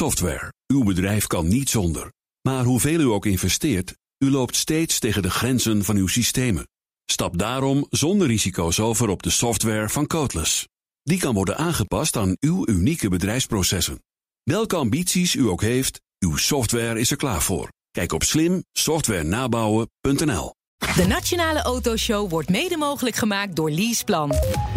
[0.00, 0.52] Software.
[0.66, 2.12] Uw bedrijf kan niet zonder.
[2.48, 6.68] Maar hoeveel u ook investeert, u loopt steeds tegen de grenzen van uw systemen.
[7.04, 10.66] Stap daarom zonder risico's over op de software van Codeless.
[11.02, 14.02] Die kan worden aangepast aan uw unieke bedrijfsprocessen.
[14.42, 17.68] Welke ambities u ook heeft, uw software is er klaar voor.
[17.90, 20.54] Kijk op slimsoftwarenabouwen.nl.
[20.96, 24.30] De Nationale Autoshow wordt mede mogelijk gemaakt door Leaseplan.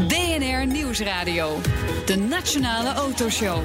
[0.07, 1.59] DNR Nieuwsradio.
[2.05, 3.63] De Nationale Autoshow.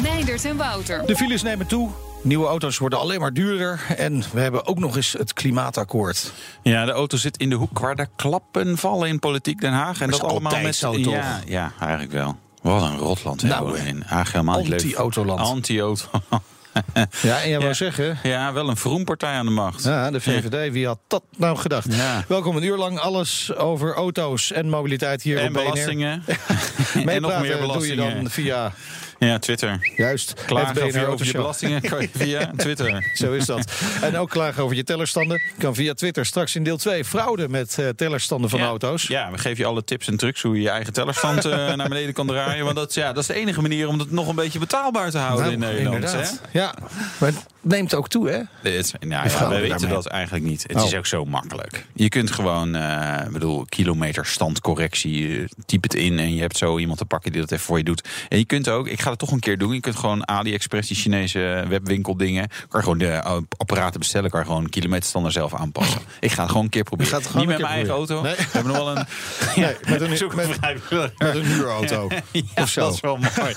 [0.00, 1.06] Meindert en Wouter.
[1.06, 1.90] De files nemen toe.
[2.22, 3.80] Nieuwe auto's worden alleen maar duurder.
[3.96, 6.32] En we hebben ook nog eens het klimaatakkoord.
[6.62, 10.00] Ja, de auto zit in de hoek waar de klappen vallen in politiek Den Haag.
[10.00, 11.14] En Dat dat, is allemaal met zo, toch?
[11.14, 12.36] Ja, ja, eigenlijk wel.
[12.62, 14.80] Wat een rotland Nou, hebben we in Haag helemaal niet leuk.
[14.82, 15.40] Anti-autoland.
[15.40, 16.04] Anti-auto.
[17.22, 18.18] Ja, en jij wou zeggen...
[18.22, 19.84] Ja, wel een vroempartij aan de macht.
[19.84, 21.94] Ja, de VVD, wie had dat nou gedacht?
[21.94, 22.24] Ja.
[22.28, 25.62] Welkom een uur lang alles over auto's en mobiliteit hier En op BNR.
[25.62, 26.24] belastingen.
[27.06, 28.14] en nog meer doe je belastingen.
[28.14, 28.72] dan via,
[29.26, 29.90] Ja, Twitter.
[29.96, 33.10] juist, Klagen over, je- over je belastingen kan je via Twitter.
[33.14, 33.72] Zo is dat.
[34.02, 35.42] En ook klagen over je tellerstanden.
[35.58, 36.26] Kan via Twitter.
[36.26, 38.66] Straks in deel 2 fraude met eh, tellerstanden van ja.
[38.66, 39.02] auto's.
[39.06, 41.88] Ja, we geven je alle tips en trucs hoe je je eigen tellerstand eh, naar
[41.88, 42.64] beneden kan draaien.
[42.64, 45.10] Want dat, is- ja, dat is de enige manier om het nog een beetje betaalbaar
[45.10, 46.12] te houden Nou, in Nederland.
[46.12, 46.58] Hè?
[46.58, 46.74] Ja,
[47.18, 48.70] maar neemt ook toe, hè?
[48.70, 50.62] Het nou, ja, we weten dat eigenlijk niet.
[50.62, 50.84] Het Oh.
[50.86, 51.86] is ook zo makkelijk.
[51.94, 52.76] Je kunt gewoon,
[53.26, 57.40] ik bedoel, kilometerstandcorrectie, eh, typ het in en je hebt zo iemand te pakken die
[57.40, 58.08] dat even voor je doet.
[58.28, 60.88] En je kunt ook, ik ga het toch een keer doen, je kunt gewoon AliExpress,
[60.88, 65.54] die Chinese webwinkeldingen, kan je gewoon de eh, apparaten bestellen, kan je gewoon kilometerstander zelf
[65.54, 66.00] aanpassen.
[66.20, 67.12] Ik ga het gewoon een keer proberen.
[67.12, 68.22] Ga het gewoon niet een met mijn eigen auto.
[68.22, 69.04] We hebben nog wel een,
[69.62, 70.60] Nee, met een- zoek met-.
[71.18, 72.08] Met een huurauto.
[72.32, 72.80] Ja, of zo.
[72.80, 73.54] dat is wel mooi.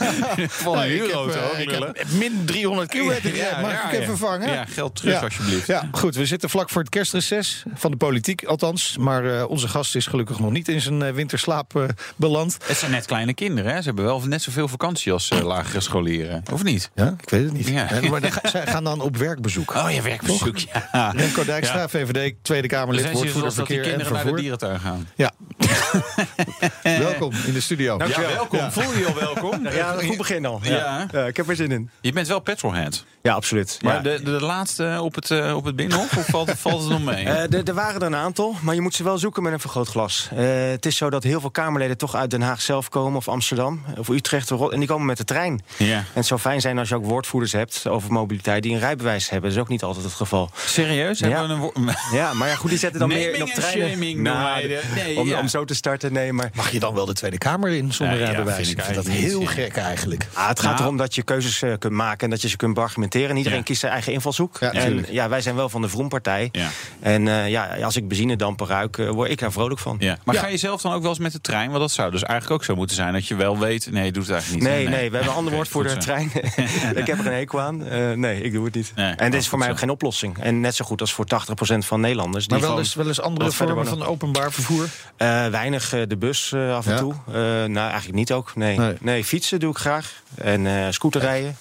[0.48, 1.40] Van een Nee, ik heb, huurauto.
[1.58, 3.36] ik heb min 300 kilometer.
[3.36, 3.60] Ja,
[4.00, 4.54] mag ik even vangen?
[4.54, 5.68] Ja, geld terug alsjeblieft.
[5.68, 6.16] Ja, goed.
[6.16, 7.64] We zitten vlak voor het kerstreces.
[7.74, 8.98] Van de politiek althans.
[8.98, 11.84] Maar eh, onze gast is gelukkig nog niet in zijn eh, winterslaap eh,
[12.16, 12.58] beland.
[12.66, 13.78] Het zijn net kleine kinderen, hè?
[13.78, 16.44] Ze hebben wel net zoveel vakantie als eh, lagere scholieren.
[16.54, 16.90] Of niet?
[16.96, 17.68] Ja, ik weet het niet.
[17.68, 17.88] Ja.
[18.10, 19.76] Maar dan zij gaan dan op werkbezoek.
[19.76, 21.12] Oh, je werkbezoek, ja.
[21.16, 24.38] Remco Dijkstra, VVD, Tweede Kamerlid, woordvoerder zoals dat die verkeer en kinderen naar de vervoer.
[24.38, 25.08] dierentuin gaan.
[25.16, 25.32] Ja.
[26.84, 27.98] Welkom in de studio.
[28.08, 28.72] Ja, welkom.
[28.72, 29.68] Voel je je al welkom?
[29.70, 30.60] Ja, een goed begin al.
[30.64, 31.08] Ja.
[31.28, 31.90] Ik heb er zin in.
[32.02, 33.06] Je bent wel petrolhead.
[33.22, 33.80] Ja, absoluut.
[33.82, 34.02] Maar Ja.
[34.02, 37.26] de, de laatste op het, eh, op het binnenhof, of valt, valt het nog mee?
[37.26, 40.30] Eh, er- waren er een aantal, maar je moet ze wel zoeken met een vergrootglas.
[40.36, 43.28] Eh, het is zo dat heel veel Kamerleden toch uit Den Haag zelf komen, of
[43.28, 45.62] Amsterdam, of Utrecht, of Rot- en die komen met de trein.
[45.78, 45.98] ja.
[45.98, 49.30] En het zou fijn zijn als je ook woordvoerders hebt over mobiliteit die een rijbewijs
[49.30, 49.50] hebben.
[49.50, 50.50] Dat is ook niet altijd het geval.
[50.66, 51.20] Serieus?
[51.20, 51.28] Ja.
[51.30, 53.62] Hebben we een Ja, maar ja, goed, die zetten dan meer in Naming op en
[53.62, 53.90] treinen.
[53.90, 55.40] shaming Nou, de- nee, om, ja.
[55.40, 56.50] om zo te starten, nee, maar...
[56.56, 58.68] Mag je dan wel de Tweede Kamer in zonder Ja, ja, rijbewijs?
[58.68, 60.28] vind ik vind dat heel niet, gek eigenlijk.
[60.34, 60.84] Ah, het gaat Nou.
[60.84, 63.30] erom dat je keuzes eh, kunt maken en dat je ze kunt beargumenteren.
[63.30, 63.64] En iedereen Ja.
[63.64, 64.58] kiest zijn eigen invalshoek.
[64.60, 66.50] Ja, en ja, wij zijn wel van de Vroempartij.
[66.52, 66.70] Ja.
[67.00, 69.96] En eh, ja, als ik benzinedamper ruik, eh, word ik daar vrolijk van.
[70.00, 70.18] Ja.
[70.24, 70.42] Maar Ja.
[70.42, 71.68] ga je zelf dan ook wel eens met de trein?
[71.70, 73.14] Want dat zou dus eigenlijk ook zo moeten zijn.
[73.14, 74.72] Dat je wel weet, nee, je doet het eigenlijk niet.
[74.74, 76.32] Nee, nee, we hebben een ander woord voor de trein.
[76.96, 77.86] ik heb er een hekel aan.
[77.88, 78.92] Eh, nee, ik doe het niet.
[78.96, 80.38] Nee, en dit is voor mij ook geen oplossing.
[80.40, 82.48] En net zo goed als voor 80% van Nederlanders.
[82.48, 84.88] Die Maar wel eens, wel eens andere vormen van openbaar vervoer?
[85.46, 86.98] Eh, weinig eh, de bus eh, af en Ja.
[86.98, 87.14] toe.
[87.68, 88.56] Nou, eigenlijk niet ook.
[88.56, 88.78] Nee.
[88.78, 88.98] Nee.
[89.02, 89.24] nee.
[89.24, 90.14] fietsen doe ik graag.
[90.36, 91.58] En scooterrijden.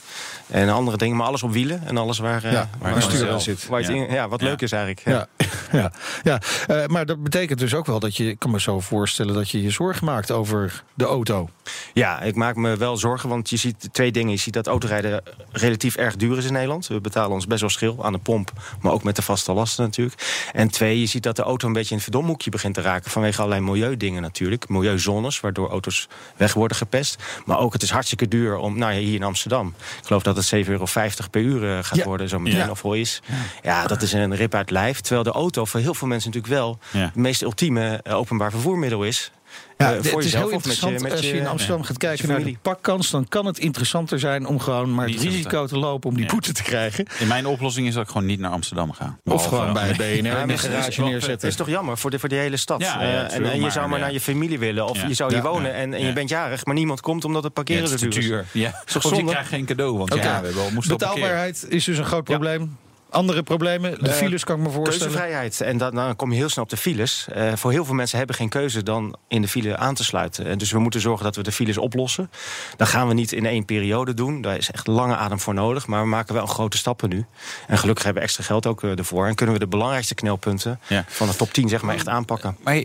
[0.46, 1.16] En andere dingen.
[1.16, 1.86] Maar alles op wielen.
[1.86, 3.66] En alles waar, eh, Ja, waar, waar het zit.
[3.66, 3.94] Waar het Ja.
[3.94, 4.46] in- ja, wat Ja.
[4.46, 5.02] leuk is eigenlijk.
[5.06, 5.26] Ja.
[5.42, 5.46] Ja,
[5.80, 6.40] ja, ja.
[6.66, 9.50] Eh, maar dat betekent dus ook wel dat je, ik kan me zo voorstellen dat
[9.50, 11.48] je je zorgen maakt over de auto.
[11.92, 14.30] Ja, ik maak me wel zorgen, want je ziet twee dingen.
[14.30, 15.22] Je ziet dat autorijden
[15.52, 16.86] relatief erg duur is in Nederland.
[16.86, 19.84] We betalen ons best wel schil aan de pomp, maar ook met de vaste lasten
[19.84, 20.48] natuurlijk.
[20.52, 23.10] En twee, je ziet dat de auto een beetje in het verdomhoekje begint te raken...
[23.10, 24.68] vanwege allerlei milieudingen natuurlijk.
[24.68, 27.22] Milieuzones, waardoor auto's weg worden gepest.
[27.44, 29.74] Maar ook, het is hartstikke duur om, nou ja, hier in Amsterdam...
[30.00, 30.86] ik geloof dat het 7,50 euro
[31.30, 32.04] per uur eh, gaat Ja.
[32.04, 32.70] worden zo meteen, Ja.
[32.70, 33.22] of is.
[33.62, 35.00] Ja, dat is een rip uit lijf.
[35.00, 36.78] Terwijl de auto voor heel veel mensen natuurlijk wel...
[36.90, 39.30] Het meest ultieme eh, openbaar vervoermiddel is...
[39.78, 41.98] Ja, Eh, het is heel of met je- interessant met als je in Amsterdam gaat
[41.98, 42.60] kijken naar de familie.
[42.62, 46.16] pakkans, dan kan het interessanter zijn om gewoon maar het Niet risico te lopen om
[46.16, 46.30] die Ja.
[46.30, 47.06] boete te krijgen.
[47.18, 49.18] In mijn oplossing is dat ik gewoon niet naar Amsterdam ga.
[49.24, 51.30] Of gewoon bij BNR in de het is garage neerzetten.
[51.32, 52.80] Het is toch jammer voor de, voor de hele stad.
[52.80, 54.04] Ja, ja, Eh, en, je zou maar ja.
[54.04, 54.88] naar je familie willen.
[54.88, 55.06] Of Ja.
[55.08, 55.48] je zou hier Ja.
[55.48, 56.06] wonen en, en Ja.
[56.06, 58.38] je bent jarig, maar niemand komt omdat het Ja, parkeren het zo is te duur
[58.40, 58.52] is.
[58.52, 58.62] duur.
[58.62, 58.82] Ja.
[59.16, 60.70] je krijgt geen cadeau, want ja, we hebben al.
[60.88, 62.76] Betaalbaarheid is dus een groot probleem.
[63.14, 65.12] Andere problemen, de Eh, files kan ik me voorstellen.
[65.12, 65.60] Keuzevrijheid.
[65.60, 67.26] En dan, dan kom je heel snel op de files.
[67.32, 70.46] Eh, voor heel veel mensen hebben geen keuze dan in de file aan te sluiten.
[70.46, 72.30] En dus we moeten zorgen dat we de files oplossen.
[72.76, 74.40] Dat gaan we niet in één periode doen.
[74.40, 75.86] Daar is echt lange adem voor nodig.
[75.86, 77.24] Maar we maken wel grote stappen nu.
[77.66, 79.26] En gelukkig hebben we extra geld ook eh, ervoor.
[79.26, 81.04] En kunnen we de belangrijkste knelpunten Ja.
[81.08, 82.56] van de top 10 zeg maar echt aanpakken.
[82.62, 82.84] Maar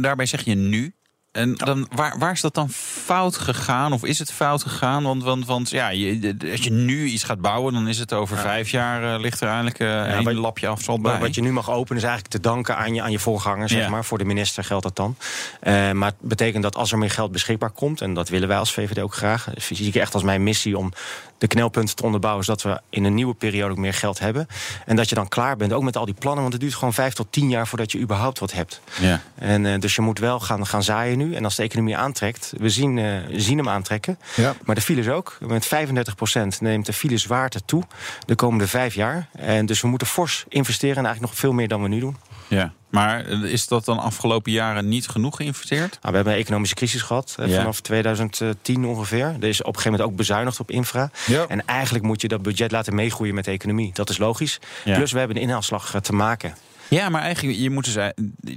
[0.00, 0.92] daarbij zeg je nu.
[1.34, 2.70] En dan, waar, waar is dat dan
[3.04, 3.92] fout gegaan?
[3.92, 5.02] Of is het fout gegaan?
[5.02, 8.36] Want, want, want ja, je, als je nu iets gaat bouwen, dan is het over
[8.36, 11.18] vijf jaar eh, ligt er eigenlijk eh een wat- lapje bij.
[11.18, 13.80] wat je nu mag openen is eigenlijk te danken aan je, aan je voorganger, zeg
[13.80, 13.88] Ja.
[13.88, 14.04] maar.
[14.04, 15.16] Voor de minister geldt dat dan.
[15.60, 18.00] Eh, maar het betekent dat als er meer geld beschikbaar komt...
[18.00, 19.48] en dat willen wij als VVD ook graag...
[19.56, 20.92] zie ik echt als mijn missie om
[21.38, 22.44] de knelpunten te onderbouwen...
[22.44, 24.46] zodat we in een nieuwe periode ook meer geld hebben.
[24.86, 26.40] En dat je dan klaar bent, ook met al die plannen...
[26.40, 28.80] want het duurt gewoon vijf tot tien jaar voordat je überhaupt wat hebt.
[29.00, 29.20] Ja.
[29.34, 31.34] En, eh, dus je moet wel gaan, gaan zaaien nu.
[31.34, 34.18] En als de economie aantrekt, we zien, eh, zien hem aantrekken...
[34.36, 34.54] Ja.
[34.64, 35.36] Maar de files ook.
[35.40, 37.82] Met 35% neemt de filezwaarte toe
[38.26, 39.28] de komende vijf jaar.
[39.32, 42.16] En dus we moeten fors investeren en eigenlijk nog veel meer dan we nu doen.
[42.54, 42.72] Ja.
[42.88, 45.90] Maar eh, is dat dan afgelopen jaren niet genoeg geïnvesteerd?
[45.90, 47.56] Nou, we hebben een economische crisis gehad eh, Ja.
[47.56, 49.26] vanaf 2010 ongeveer.
[49.40, 51.10] Er is op een gegeven moment ook bezuinigd op infra.
[51.26, 51.46] Ja.
[51.48, 53.90] En eigenlijk moet je dat budget laten meegroeien met de economie.
[53.94, 54.58] Dat is logisch.
[54.84, 54.96] Ja.
[54.96, 56.54] Plus we hebben een inhaalslag eh, te maken.
[56.94, 58.06] Ja, maar eigenlijk, je moet dus, eh,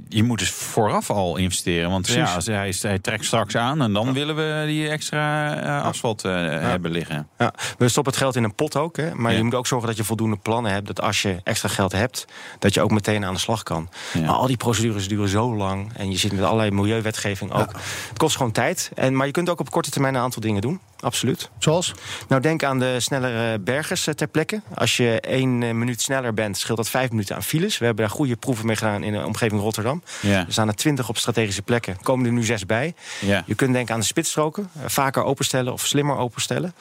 [0.08, 1.90] je moet dus vooraf al investeren.
[1.90, 5.84] Want ja, als hij, hij trekt straks aan en dan willen we die extra eh,
[5.84, 7.28] asfalt eh, hebben liggen.
[7.38, 8.96] Ja, we stoppen het geld in een pot ook.
[8.96, 10.86] Hè, maar je moet ook zorgen dat je voldoende plannen hebt.
[10.86, 12.24] Dat als je extra geld hebt,
[12.58, 13.88] dat je ook meteen aan de slag kan.
[14.14, 15.92] Maar al die procedures duren zo lang.
[15.96, 17.72] En je zit met allerlei milieuwetgeving ook.
[18.08, 18.90] Het kost gewoon tijd.
[18.94, 20.80] En, maar je kunt ook op korte termijn een aantal dingen doen.
[21.00, 21.50] Absoluut.
[21.58, 21.92] Zoals?
[22.28, 24.60] Nou, denk aan de snellere bergers eh, ter plekke.
[24.74, 27.78] Als je één eh, minuut sneller bent, scheelt dat vijf minuten aan files.
[27.78, 30.02] We hebben daar goede proeven mee gedaan in de omgeving Rotterdam.
[30.20, 30.38] Ja.
[30.38, 31.96] Er staan er twintig op strategische plekken.
[32.02, 32.94] Komen er nu zes bij.
[33.20, 33.42] Ja.
[33.46, 34.70] Je kunt denken aan de spitsstroken.
[34.72, 36.74] eh, vaker openstellen of slimmer openstellen.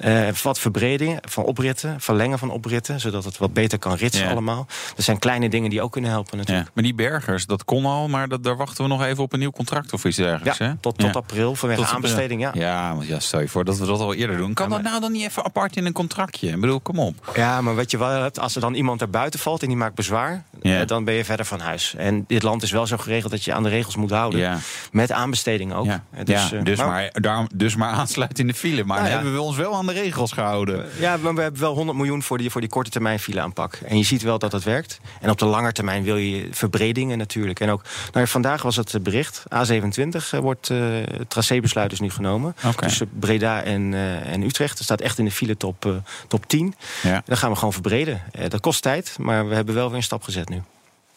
[0.00, 3.00] Eh, wat verbredingen van opritten, verlengen van opritten.
[3.00, 4.30] Zodat het wat beter kan ritsen Ja.
[4.30, 4.66] allemaal.
[4.94, 6.70] Dat zijn kleine dingen die ook kunnen helpen natuurlijk.
[6.74, 9.38] Maar die bergers, dat kon al, maar dat, daar wachten we nog even op een
[9.38, 10.58] nieuw contract of iets dergelijks.
[10.58, 10.74] Ja, hè?
[10.80, 12.40] tot, tot april vanwege Tot aanbesteding.
[12.40, 12.50] Ja.
[12.54, 14.54] Ja, want ja, stel je voor dat we dat al eerder doen.
[14.54, 16.48] Kan Ja, maar- dat nou dan niet even apart in een contractje?
[16.48, 17.32] Ik bedoel, kom op.
[17.34, 19.76] Ja, maar wat je wel hebt, als er dan iemand er buiten valt en die
[19.76, 20.80] maakt bezwaar, Ja.
[20.80, 21.94] eh, dan ben je verder van huis.
[21.96, 24.40] En dit land is wel zo geregeld dat je aan de regels moet houden.
[24.40, 24.58] Ja.
[24.92, 25.84] Met aanbesteding ook.
[25.86, 28.84] Ja, Eh, dus, eh, dus, maar- maar, daarom, dus maar aansluiten in de file.
[28.84, 29.14] Maar Nou ja.
[29.14, 30.84] hebben we ons wel aan de regels gehouden.
[30.98, 33.74] Ja, maar we hebben wel 100 miljoen voor die, voor die korte termijn file aanpak.
[33.84, 35.00] En je ziet wel dat het werkt.
[35.20, 37.60] En op de lange termijn wil je verbredingen natuurlijk.
[37.60, 37.82] En ook,
[38.12, 39.42] nou, vandaag was het bericht.
[39.54, 42.54] A27 eh, wordt het tracébesluit dus nu genomen.
[42.76, 44.78] Tussen Breda en, eh, en Utrecht.
[44.78, 45.92] Er staat echt in de file top, eh,
[46.28, 46.74] top 10.
[47.02, 47.22] Ja.
[47.24, 48.22] Dan gaan we gewoon verbreden.
[48.32, 50.62] Eh, dat kost tijd, maar we hebben wel weer een stap gezet nu.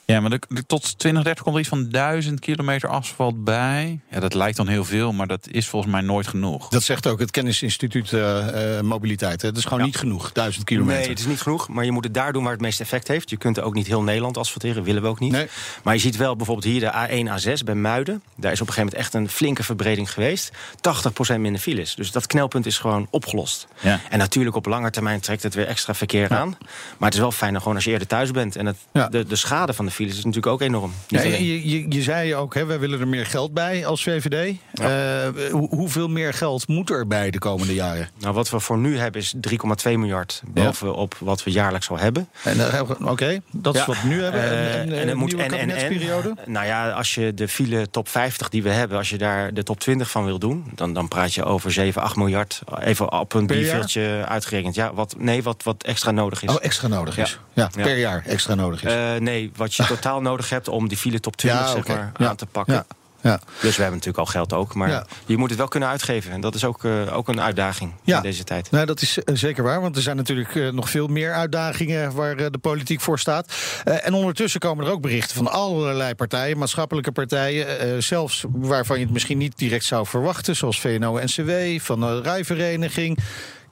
[0.05, 3.99] Ja, maar de, de- tot 2030 komt er iets van 1000 kilometer asfalt bij.
[4.11, 6.67] Ja, dat lijkt dan heel veel, maar dat is volgens mij nooit genoeg.
[6.69, 9.41] Dat zegt ook het Kennisinstituut eh, eh, Mobiliteit.
[9.41, 9.47] Hè.
[9.49, 10.99] Dat is gewoon niet genoeg, duizend kilometer.
[10.99, 11.67] Nee, het is niet genoeg.
[11.67, 13.29] Maar je moet het daar doen waar het meeste effect heeft.
[13.29, 15.31] Je kunt ook niet heel Nederland asfalteren, willen we ook niet.
[15.31, 15.47] Nee.
[15.83, 18.21] Maar je ziet wel bijvoorbeeld hier de A1, A6 bij Muiden.
[18.35, 20.51] Daar is op een gegeven moment echt een flinke verbreding geweest.
[21.35, 21.95] 80% minder files.
[21.95, 23.67] Dus dat knelpunt is gewoon opgelost.
[23.81, 23.99] Ja.
[24.09, 26.49] En natuurlijk op lange termijn trekt het weer extra verkeer aan.
[26.97, 28.55] Maar het is wel fijn dan gewoon als je eerder thuis bent.
[28.55, 29.07] En het, Ja.
[29.07, 30.93] de, de schade van de files is natuurlijk ook enorm.
[31.07, 34.55] Ja, je, je, je zei ook, hè, wij willen er meer geld bij als VVD.
[34.73, 34.87] Eh,
[35.51, 38.09] hoe- hoeveel meer geld moet er bij de komende jaren?
[38.19, 39.33] Nou, wat we voor nu hebben is
[39.85, 42.27] 3,2 miljard bovenop wat we jaarlijks al hebben.
[42.43, 43.85] En, eh, Oké, dat is Ja.
[43.85, 44.41] wat we nu hebben.
[44.41, 46.37] Eh, en, en het moet en, en, en.
[46.45, 49.63] Nou ja, als je de file top 50 die we hebben, als je daar de
[49.63, 52.61] top 20 van wil doen, dan, dan praat je over 7, 8 miljard.
[52.79, 54.75] Even op een bierveeltje uitgerekend.
[54.75, 56.49] Ja, wat, nee, wat, wat extra nodig is.
[56.49, 57.39] Oh, extra nodig is.
[57.55, 57.69] Ja.
[57.75, 58.91] Ja, per jaar extra nodig is.
[58.93, 62.11] Eh, nee, wat je totaal nodig hebt om die file top 20 Ja, zeg maar,
[62.13, 62.73] aan te pakken.
[62.73, 62.85] Ja.
[63.21, 63.39] Ja.
[63.61, 65.05] Dus we hebben natuurlijk al geld ook, maar Ja.
[65.25, 66.31] je moet het wel kunnen uitgeven.
[66.31, 68.15] En dat is ook, eh, ook een uitdaging Ja.
[68.17, 68.71] in deze tijd.
[68.71, 72.35] Nou, dat is eh, zeker waar, want er zijn natuurlijk nog veel meer uitdagingen waar
[72.51, 73.53] de politiek voor staat.
[73.83, 79.13] En ondertussen komen er ook berichten van allerlei partijen, maatschappelijke partijen, zelfs waarvan je het
[79.13, 83.17] misschien niet direct zou verwachten, zoals VNO-NCW, van de Rijvereniging.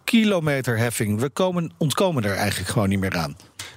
[0.04, 1.20] Kilometerheffing.
[1.20, 3.36] We komen, ontkomen er eigenlijk gewoon niet meer aan.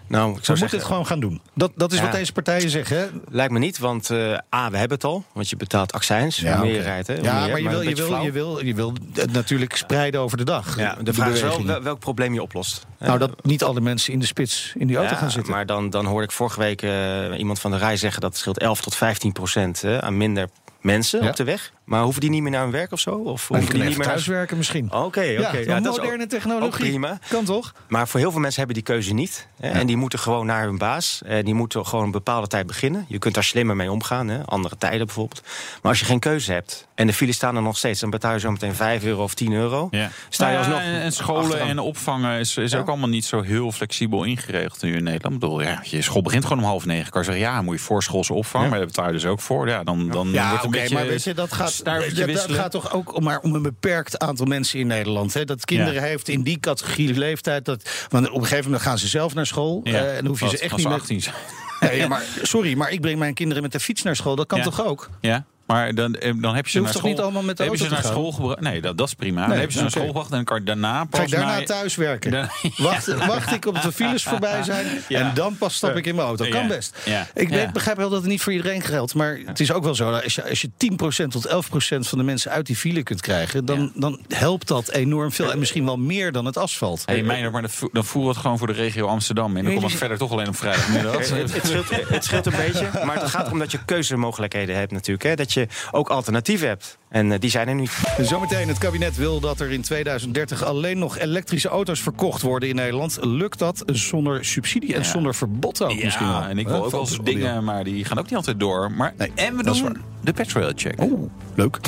[0.08, 1.40] Nou, ik We moeten het gewoon gaan doen.
[1.54, 2.04] Dat, dat is Ja.
[2.04, 2.98] wat deze partijen zeggen.
[2.98, 3.06] Hè?
[3.28, 5.24] lijkt me niet, want eh, A, we hebben het al.
[5.32, 6.52] Want je betaalt accijns, ja.
[6.52, 9.76] Hè, hoe Ja, meer, maar je wil, je, wil, je, wil, je wil het natuurlijk
[9.76, 10.78] spreiden over de dag.
[10.78, 12.86] Ja, de vraag is wel welk probleem je oplost.
[12.98, 15.52] Nou, dat niet alle mensen in de spits in die auto gaan zitten.
[15.52, 18.20] Maar dan, dan hoorde ik vorige week eh, iemand van de rij zeggen...
[18.20, 20.48] dat het scheelt 11 tot 15 procent eh, aan minder
[20.80, 21.72] mensen op de weg.
[21.86, 23.10] Maar hoeven die niet meer naar hun werk of zo?
[23.10, 24.06] Of hoeven die niet meer naar...
[24.06, 24.84] thuiswerken misschien.
[24.92, 25.20] Oké, oké.
[25.22, 26.66] ja, ja, is ook- moderne technologie.
[26.66, 27.18] ook prima.
[27.28, 27.74] Kan toch?
[27.88, 29.46] Maar voor heel veel mensen hebben die keuze niet.
[29.60, 31.22] Hè, En die moeten gewoon naar hun baas.
[31.26, 33.04] Eh, die moeten gewoon een bepaalde tijd beginnen.
[33.08, 34.28] Je kunt daar slimmer mee omgaan.
[34.28, 35.42] Hè, andere tijden bijvoorbeeld.
[35.82, 36.86] Maar als je geen keuze hebt...
[36.94, 38.00] en de files staan er nog steeds...
[38.00, 39.88] dan betaal je zo meteen 5 euro of 10 euro.
[39.90, 40.10] Ja.
[40.28, 41.68] Sta je Nou alsnog en, en scholen achteraan.
[41.68, 42.78] en opvangen is, is Ja.
[42.78, 45.34] ook allemaal niet zo heel flexibel ingeregeld nu in Nederland.
[45.34, 47.10] Ik bedoel, ja, je school begint gewoon om half negen.
[47.10, 48.70] Kan je zeggen, ja, moet je voorschoolse opvang, Ja.
[48.70, 49.68] maar daar betaal je dus ook voor.
[49.68, 52.50] Ja, dan, dan Ja, wordt het een beetje maar weet je, dat gaat, stuivertje dat,
[52.52, 55.34] gaat toch ook om, maar om een beperkt aantal mensen in Nederland.
[55.34, 55.44] Hè?
[55.44, 56.00] Dat kinderen Ja.
[56.02, 57.64] heeft in die categorie leeftijd.
[57.64, 59.80] Dat, want op een gegeven moment gaan ze zelf naar school.
[59.84, 59.92] Ja.
[59.92, 60.94] eh, en dan hoef je ze echt niet meer...
[60.94, 61.34] 18 zijn.
[61.80, 64.36] Nee, maar, sorry, maar ik breng mijn kinderen met de fiets naar school.
[64.36, 65.10] Dat kan toch ook?
[65.20, 65.44] Ja?
[65.66, 67.10] Maar dan, eh, dan heb je ze Je naar school.
[67.10, 68.10] niet allemaal met de heb je ze naar gaan?
[68.12, 68.60] school gebracht.
[68.60, 69.40] Nee, dat, dat is prima.
[69.40, 71.26] Nee, dan heb je ze naar school gebracht en dan kan je daarna pas Ga
[71.26, 71.64] ik daarna naar...
[71.64, 72.30] thuis werken?
[72.30, 75.20] Dan- Wacht, wacht ik op de files voorbij zijn Ja.
[75.20, 76.48] en dan pas stap ik in mijn auto.
[76.48, 76.66] Kan Ja.
[76.68, 76.96] best.
[77.04, 77.26] Ja.
[77.34, 77.70] Ik Ja.
[77.72, 79.14] begrijp wel dat het niet voor iedereen geldt.
[79.14, 82.18] Maar het is ook wel zo, dat als je, als je 10% tot 11% van
[82.18, 83.64] de mensen uit die file kunt krijgen...
[83.64, 83.90] dan, Ja.
[84.00, 85.50] dan helpt dat enorm veel.
[85.52, 87.02] En misschien wel meer dan het asfalt.
[87.06, 89.56] Hey, Meijner, maar dat dan voer het gewoon voor de regio Amsterdam.
[89.56, 91.14] En dan kom ik verder toch alleen op vrijdagmiddag.
[91.36, 94.92] Het, het, scheelt, het scheelt een beetje, maar het gaat erom dat je keuzemogelijkheden hebt
[94.92, 95.22] natuurlijk.
[95.28, 95.34] Hè?
[95.34, 95.55] Dat je
[95.90, 96.98] ook alternatieven hebt.
[97.08, 97.86] En eh, die zijn er nu.
[98.20, 102.74] Zometeen, het kabinet wil dat er in 2030 alleen nog elektrische auto's verkocht worden in
[102.74, 103.18] Nederland.
[103.20, 105.06] Lukt dat zonder subsidie en Ja.
[105.06, 106.40] zonder verbod ook misschien wel?
[106.40, 108.92] Ja, en ik wil ook wel eens dingen, maar die gaan ook niet altijd door.
[108.92, 109.92] Maar, Nee, en we doen waar.
[110.20, 111.00] de petrol check.
[111.00, 111.78] Oeh, leuk.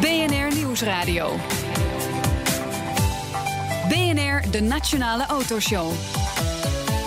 [0.00, 1.36] BNR Nieuwsradio.
[3.88, 5.90] BNR, de Nationale Autoshow.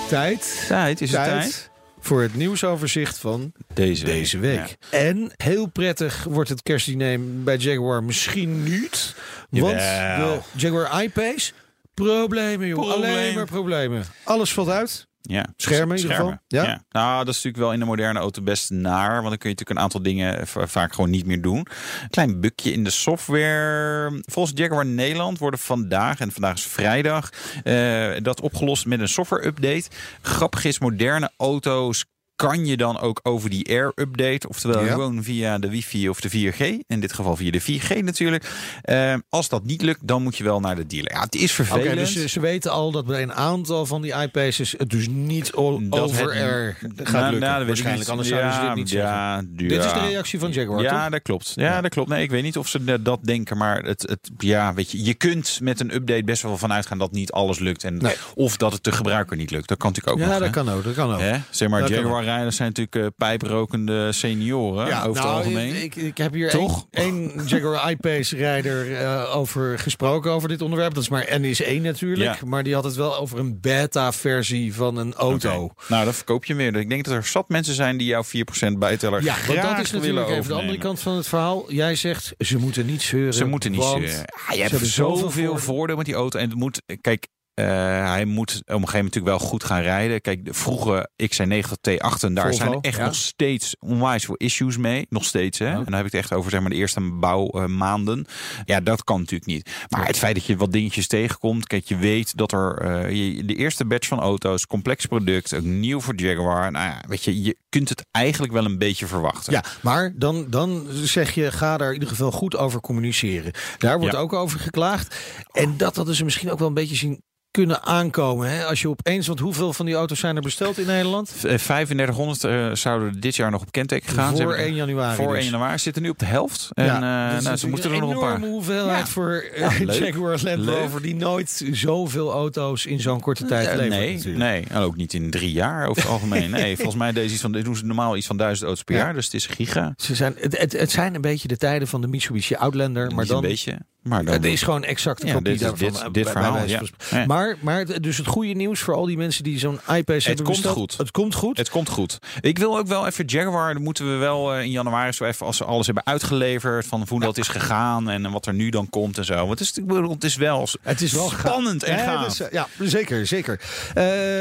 [0.09, 0.65] Tijd.
[0.67, 1.70] Tijd, is het tijd?
[2.01, 4.77] Voor het nieuwsoverzicht van Deze, deze week.
[4.89, 9.15] En heel prettig wordt het kerstdiner bij Jaguar misschien niet.
[9.49, 10.43] Want Jawel.
[10.53, 11.51] de Jaguar I-Pace,
[11.93, 12.79] problemen joh.
[12.79, 13.11] Probleem.
[13.11, 14.03] Alleen maar problemen.
[14.23, 15.09] Alles valt uit.
[15.21, 15.45] Ja.
[15.55, 16.37] Schermen in ieder geval.
[16.47, 16.63] Ja?
[16.63, 16.83] Ja.
[16.89, 19.09] Nou, dat is natuurlijk wel in de moderne auto best naar.
[19.15, 21.67] Want dan kun je natuurlijk een aantal dingen va- vaak gewoon niet meer doen.
[22.09, 24.21] Klein bukje in de software.
[24.25, 27.29] Volgens Jaguar Nederland worden vandaag, en vandaag is vrijdag,
[27.63, 29.83] eh, dat opgelost met een software update.
[30.21, 34.91] Grappig is, moderne auto's kan je dan ook over die Air update, oftewel Ja.
[34.91, 38.51] gewoon via de wifi of de 4G, in dit geval via de 4G natuurlijk.
[38.81, 41.11] Eh, als dat niet lukt, dan moet je wel naar de dealer.
[41.11, 41.95] Ja, het is vervelend.
[42.13, 46.29] dus ze, weten al dat bij een aantal van die I-Paces het dus niet over
[46.29, 47.39] Air gaat Nou, lukken.
[47.49, 49.09] nou, Waarschijnlijk, anders zouden ze dit niet zeggen.
[49.11, 50.05] ja, Dit is de ja.
[50.07, 51.09] reactie van Jaguar, Ja, toch?
[51.11, 51.51] dat klopt.
[51.55, 52.09] Ja, dat klopt.
[52.09, 55.13] Nee, ik weet niet of ze dat denken, maar het, het, ja, weet je, je
[55.13, 57.83] kunt met een update best wel vanuit gaan dat niet alles lukt.
[57.83, 58.15] En, Nee.
[58.35, 59.67] Of dat het de gebruiker niet lukt.
[59.67, 60.39] Dat kan natuurlijk ook Ja, nog.
[60.43, 60.83] dat kan ook.
[60.83, 61.19] Dat kan ook.
[61.19, 61.37] Hè?
[61.49, 61.99] Zeg maar, Dat kan
[62.31, 65.83] Jaguar-rijders zijn natuurlijk eh, pijprokende senioren over het nou, algemeen.
[65.83, 66.87] Ik, ik heb hier Toch?
[66.91, 70.93] één Jaguar I-Pace rijder eh, over gesproken over dit onderwerp.
[70.93, 72.39] Dat is maar NS1 natuurlijk.
[72.39, 72.47] Ja.
[72.47, 75.69] Maar die had het wel over een beta-versie van een auto.
[75.87, 76.75] Nou, dan verkoop je meer.
[76.75, 79.91] Ik denk dat er zat mensen zijn die jouw 4% bijteller Ja, graag dat is
[79.91, 81.71] natuurlijk even de andere kant van het verhaal.
[81.71, 83.33] Jij zegt, ze moeten niet zeuren.
[83.33, 84.25] Ze moeten niet zeuren.
[84.47, 85.59] Ja, je hebt zoveel voordelen.
[85.59, 86.39] voordeel met die auto.
[86.39, 87.65] En het moet, kijk, eh,
[88.11, 90.21] hij moet op een gegeven moment natuurlijk wel goed gaan rijden.
[90.21, 93.05] Kijk, de vroege XC90 T8, daar Volvo, zijn echt ja.
[93.05, 95.05] nog steeds onwijs veel issues mee.
[95.09, 95.65] Nog steeds, hè.
[95.67, 98.25] En dan heb ik het echt over zeg maar, de eerste bouwmaanden.
[98.65, 99.71] ja, dat kan natuurlijk niet.
[99.89, 101.67] Maar het feit dat je wat dingetjes tegenkomt.
[101.67, 105.63] Kijk, je weet dat er eh, je- de eerste batch van auto's, complex product, ook
[105.63, 106.71] nieuw voor Jaguar.
[106.71, 109.53] Nou ja, weet je, je kunt het eigenlijk wel een beetje verwachten.
[109.53, 113.51] Ja, maar dan, dan zeg je, ga daar in ieder geval goed over communiceren.
[113.77, 114.19] Daar wordt Ja.
[114.19, 115.15] ook over geklaagd.
[115.51, 118.49] En dat hadden ze misschien ook wel een beetje zien kunnen aankomen.
[118.49, 118.65] Hè?
[118.65, 121.29] Als je opeens, want hoeveel van die auto's zijn er besteld in Nederland?
[121.35, 124.29] Eh, 3500 eh, zouden dit jaar nog op kenteken gaan.
[124.29, 125.15] Voor hebben- 1 januari.
[125.15, 125.43] Voor dus.
[125.43, 126.69] 1 januari zitten nu op de helft.
[126.73, 128.27] En Ja, eh, is nou, ze moeten er nog een paar.
[128.35, 129.11] enorme hoeveelheid Ja.
[129.11, 129.93] voor eh, Ja.
[129.93, 131.01] Jaguar Land Rover...
[131.01, 133.89] Die nooit zoveel auto's in zo'n korte tijd Eh, levert.
[133.99, 134.43] nee, natuurlijk.
[134.43, 136.49] nee, en ook niet in drie jaar over het algemeen.
[136.49, 139.01] Nee, volgens mij deze iets van, doen ze normaal iets van 1000 auto's per Ja.
[139.03, 139.13] jaar.
[139.13, 139.93] Dus het is giga.
[139.97, 143.11] Ze zijn, het, het, het zijn een beetje de tijden van de Mitsubishi Outlander.
[143.15, 143.77] Maar dan, een beetje.
[144.01, 145.87] Maar dan, Het is gewoon exact een Ja, kopie dit daarvan.
[145.91, 146.81] dit- eh, dit verhaal, ja.
[147.11, 147.25] Ja.
[147.25, 150.45] Maar, maar het- dus het goede nieuws voor al die mensen die zo'n iPace hebben
[150.45, 150.75] komt besteld.
[150.77, 150.97] goed.
[150.97, 151.57] Het komt goed.
[151.57, 152.19] Het komt goed.
[152.41, 153.73] Ik wil ook wel even Jaguar.
[153.73, 156.85] Dan moeten we wel eh, in januari zo even als ze alles hebben uitgeleverd.
[156.85, 159.35] Van hoe dat is gegaan en wat er nu dan komt en zo.
[159.35, 162.39] Want het is, ik bedoel, het is wel Het is wel spannend en Ja, gaaf.
[162.39, 163.59] eh, ja, zeker, zeker.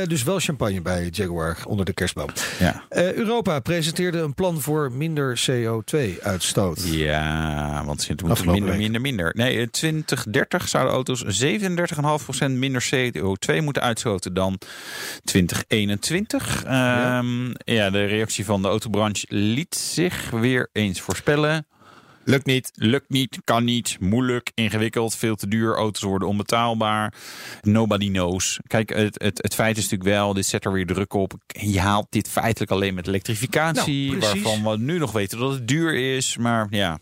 [0.08, 2.28] Dus wel champagne bij Jaguar onder de kerstboom.
[2.58, 2.82] Ja.
[2.88, 6.82] Europa presenteerde een plan voor minder CO2-uitstoot.
[6.84, 8.78] Ja, want ze moeten minder, week.
[8.78, 9.32] minder, minder.
[9.36, 14.58] Nee, in 2030 zouden auto's 37,5% minder CO2 moeten uitstoten dan
[15.24, 16.64] 2021.
[16.64, 17.90] Ehm, ja.
[17.90, 21.66] de reactie van de autobranche liet zich weer eens voorspellen.
[22.24, 22.70] Lukt niet.
[22.74, 25.74] Lukt niet, kan niet, moeilijk, ingewikkeld, veel te duur.
[25.74, 27.14] Auto's worden onbetaalbaar.
[27.62, 28.58] Nobody knows.
[28.66, 31.32] Kijk, het, het, het feit is natuurlijk wel, dit zet er weer druk op.
[31.46, 34.10] Je haalt dit feitelijk alleen met elektrificatie.
[34.10, 36.36] Nou, waarvan we nu nog weten dat het duur is.
[36.36, 36.98] Maar ja,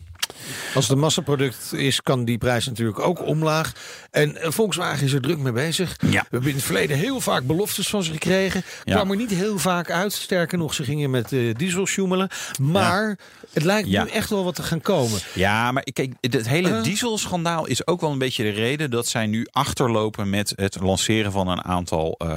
[0.73, 3.71] Als het een massaproduct is, kan die prijs natuurlijk ook omlaag.
[4.11, 5.95] En eh, Volkswagen is er druk mee bezig.
[5.99, 6.09] Ja.
[6.21, 8.63] We hebben in het verleden heel vaak beloftes van ze gekregen.
[8.83, 8.95] Ja.
[8.95, 10.13] Kwam er niet heel vaak uit.
[10.13, 12.29] Sterker nog, ze gingen met eh, diesel sjoemelen.
[12.61, 13.17] Maar
[13.53, 15.19] het lijkt nu echt wel wat te gaan komen.
[15.33, 16.83] Ja, maar kijk, het hele Eh.
[16.83, 21.31] dieselschandaal is ook wel een beetje de reden dat zij nu achterlopen met het lanceren
[21.31, 22.27] van een aantal eh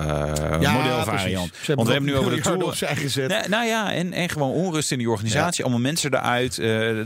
[0.51, 1.75] modelvarianten.
[1.75, 3.29] Want we hebben nu over de Tourer.
[3.29, 5.65] Nee, nou ja, en, en gewoon onrust in die organisatie.
[5.65, 6.57] Allemaal mensen eruit.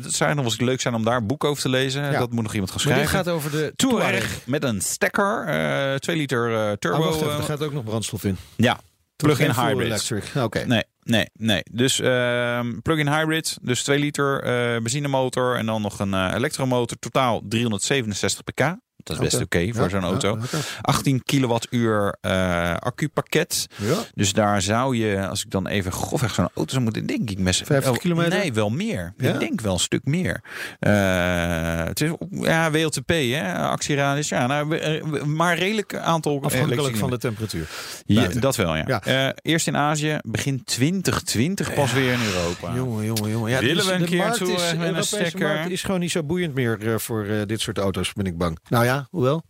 [0.03, 2.03] Dat zou nog eens leuk zijn om daar een boek over te lezen.
[2.03, 2.19] Ja.
[2.19, 3.27] Dat moet nog iemand gaan Maar dit schrijven.
[3.27, 6.99] gaat over de Touareg met een stekker, eh 2 liter eh, turbo.
[6.99, 8.37] Oh, wacht even, eh, er gaat ook nog brandstof in.
[8.57, 8.79] ja,
[9.17, 9.87] plug-in hybrid.
[9.87, 10.25] electric.
[10.37, 10.65] Oké.
[10.65, 11.63] Nee, nee, nee.
[11.71, 16.99] Dus ehm, plug-in hybrid, dus 2 liter eh, benzinemotor en dan nog een eh, elektromotor.
[16.99, 18.77] Totaal 367 pk.
[19.07, 20.39] Dat is best oké voor Ja, zo'n ja, auto.
[20.39, 20.79] lekker.
[20.81, 23.67] 18 kilowattuur eh accupakket.
[23.77, 23.97] Ja.
[24.15, 27.39] Dus daar zou je, als ik dan even grofweg zo'n auto zou moeten, denk ik
[27.39, 28.39] met 50 oh, kilometer?
[28.39, 29.15] Nee, wel meer.
[29.17, 30.41] Ik denk wel een stuk meer.
[30.79, 34.29] Eh, het is ja WLTP, hè, actieradius.
[34.29, 36.43] Ja, nou, eh, maar redelijk aantal.
[36.43, 37.69] Afhankelijk van de temperatuur.
[38.07, 39.35] Ja, dat wel, ja.
[39.43, 42.75] Eerst in Azië, begin 2020 pas weer in Europa.
[42.75, 43.51] Jongen, jongen, jongen.
[43.51, 45.71] Ja, Willen dus we een keer toe, is, met een stekker?
[45.71, 48.59] is gewoon niet zo boeiend meer voor dit soort auto's, ben ik bang.
[48.69, 49.45] Nou ja, hoewel.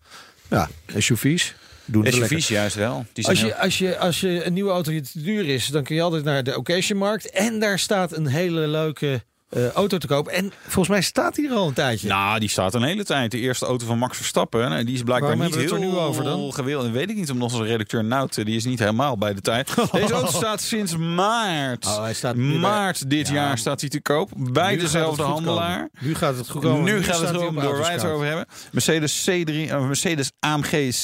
[0.50, 1.54] Ja, SUV's.
[1.84, 2.12] Doen.
[2.12, 3.06] SUV's juist wel.
[3.12, 5.48] Die zijn Als je, heel- als, je, als je een nieuwe auto je te duur
[5.48, 7.30] is, dan kun je altijd naar de occasionmarkt.
[7.30, 9.22] En daar staat een hele leuke
[9.56, 10.28] eh, auto te koop.
[10.28, 12.08] En volgens mij staat die er al een tijdje.
[12.08, 13.30] Nou, die staat een hele tijd.
[13.30, 14.70] De eerste auto van Max Verstappen.
[14.70, 16.52] nou, Die is blijkbaar Waarom niet hebben we heel het er nu over dan?
[16.52, 16.82] gewild.
[16.82, 19.40] Dat weet ik niet, omdat onze redacteur Nout, eh, die is niet helemaal bij de
[19.40, 19.74] tijd.
[19.92, 21.86] Deze auto staat sinds maart.
[21.86, 23.34] Oh, hij staat nu maart dit Ja.
[23.34, 24.30] jaar staat hij te koop.
[24.36, 25.76] Bij Nu dezelfde het goed handelaar.
[25.76, 25.90] komen.
[26.00, 26.84] Nu gaat het goed komen.
[26.84, 28.46] Nu gaat het staat hij erom op door wij het over hebben.
[28.72, 30.94] Mercedes, C3, uh, Mercedes AMG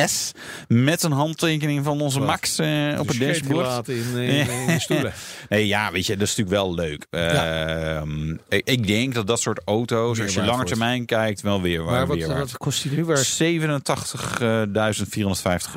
[0.00, 0.30] C63S.
[0.68, 2.28] Met een handtekening van onze Wat?
[2.28, 3.88] Max eh, op het dashboard.
[3.88, 5.12] in, in, in de stoelen.
[5.48, 7.06] Nee, ja, weet je, dat is natuurlijk wel leuk.
[7.10, 11.82] Ehm, ik, ik denk dat dat soort auto's, als je langer termijn kijkt, wel weer
[11.82, 11.92] waar.
[11.92, 13.04] Maar wat, weer wat kost die nu?
[13.04, 13.26] Waar 87.450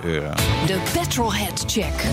[0.03, 0.31] euro.
[0.65, 2.03] De Petrolhead Check.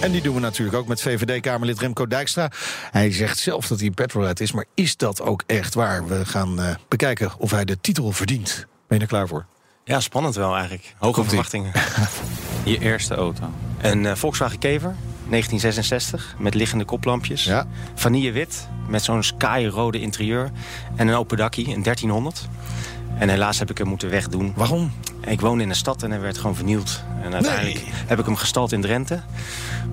[0.00, 2.50] En die doen we natuurlijk ook met VVD-Kamerlid Remco Dijkstra.
[2.90, 6.06] Hij zegt zelf dat hij een petrolhead is, maar is dat ook echt waar?
[6.06, 8.66] We gaan eh, bekijken of hij de titel verdient.
[8.86, 9.46] Ben je er klaar voor?
[9.90, 10.94] Ja, spannend wel eigenlijk.
[10.98, 11.72] Hoge verwachtingen.
[12.64, 13.44] Je eerste auto.
[13.80, 14.94] Een eh, Volkswagen Kever,
[15.28, 17.44] 1966, met liggende koplampjes.
[17.44, 17.66] Ja.
[17.94, 20.50] Vanillewit, met zo'n sky-rode interieur.
[20.96, 22.48] En een open dakkie, een 1300.
[23.20, 24.52] En helaas heb ik hem moeten wegdoen.
[24.56, 24.92] Waarom?
[25.26, 27.02] Ik woonde in de stad en hij werd gewoon vernield.
[27.22, 29.20] En uiteindelijk heb ik hem gestald in Drenthe.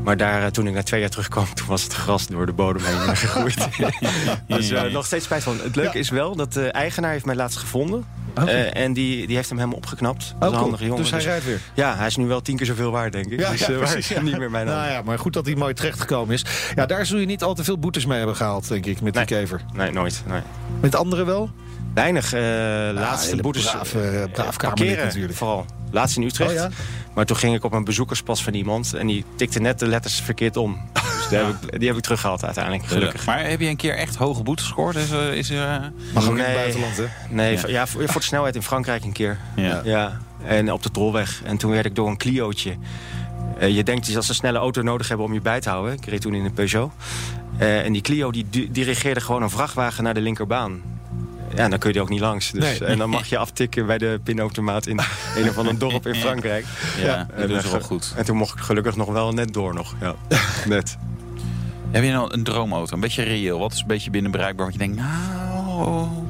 [0.03, 2.51] Maar daar, eh, toen ik na twee jaar terugkwam, toen was het gras door de
[2.51, 3.67] bodem heen gegroeid.
[4.47, 5.59] dus eh, nog steeds spijt van.
[5.63, 8.05] Het leuke is wel dat de eigenaar heeft mij laatst gevonden.
[8.33, 10.35] Eh, en die, die heeft hem helemaal opgeknapt.
[10.39, 11.01] Dat is een handige jongen.
[11.01, 11.59] Dus hij rijdt weer.
[11.73, 13.39] Ja, hij is nu wel tien keer zoveel waard, denk ik.
[13.39, 14.21] Ja, dus, ja, precies, ja.
[14.21, 16.45] niet meer mijn Nou ja, maar goed dat hij mooi terechtgekomen is.
[16.75, 19.13] Ja, daar zul je niet al te veel boetes mee hebben gehaald, denk ik, met
[19.13, 19.25] Nee.
[19.25, 19.61] die kever.
[19.73, 20.23] Nee, nooit.
[20.27, 20.41] Nee.
[20.79, 21.49] Met anderen wel?
[21.97, 22.33] Weinig.
[22.33, 22.41] eh
[22.93, 23.71] laatste boetes.
[23.71, 25.33] braaf, eh, braaf eh, parkeren natuurlijk.
[25.35, 25.65] vooral.
[25.91, 26.49] Laatst in Utrecht.
[26.51, 26.69] Oh ja?
[27.13, 28.93] Maar toen ging ik op een bezoekerspas van iemand.
[28.93, 30.79] En die tikte net de letters verkeerd om.
[30.93, 33.25] Dus die, heb ik, die heb ik teruggehaald uiteindelijk, gelukkig.
[33.25, 34.95] Maar heb je een keer echt hoge boetes gescoord?
[34.95, 37.03] Is, er- is er, eh, Mag ook in het buitenland, hè?
[37.29, 37.57] Nee, Ja.
[37.59, 39.37] voor- ja, voor, voor de snelheid in Frankrijk een keer.
[39.55, 39.81] ja.
[39.83, 41.41] Ja, en op de tolweg.
[41.43, 42.75] En toen werd ik door een Clio'tje.
[43.59, 45.69] Eh, je denkt dus als ze een snelle auto nodig hebben om je bij te
[45.69, 45.93] houden.
[45.93, 46.91] Ik reed toen in een Peugeot.
[47.57, 50.81] Eh, en die Clio die di- dirigeerde gewoon een vrachtwagen naar de linkerbaan.
[51.55, 52.51] Ja, dan kun je er ook niet langs.
[52.51, 52.89] Dus, Nee.
[52.89, 54.99] En dan mag je aftikken bij de pinautomaat in
[55.35, 56.65] een of ander dorp in Frankrijk.
[57.01, 58.13] Ja, dat eh, wel ge- goed.
[58.15, 59.95] En toen mocht ik gelukkig nog wel net door nog.
[60.01, 60.15] Ja,
[60.67, 60.97] net.
[61.91, 62.93] Heb je nou een droomauto?
[62.93, 63.59] Een beetje reëel.
[63.59, 64.65] Wat is een beetje binnen bereikbaar?
[64.65, 65.56] Wat je denkt, nou,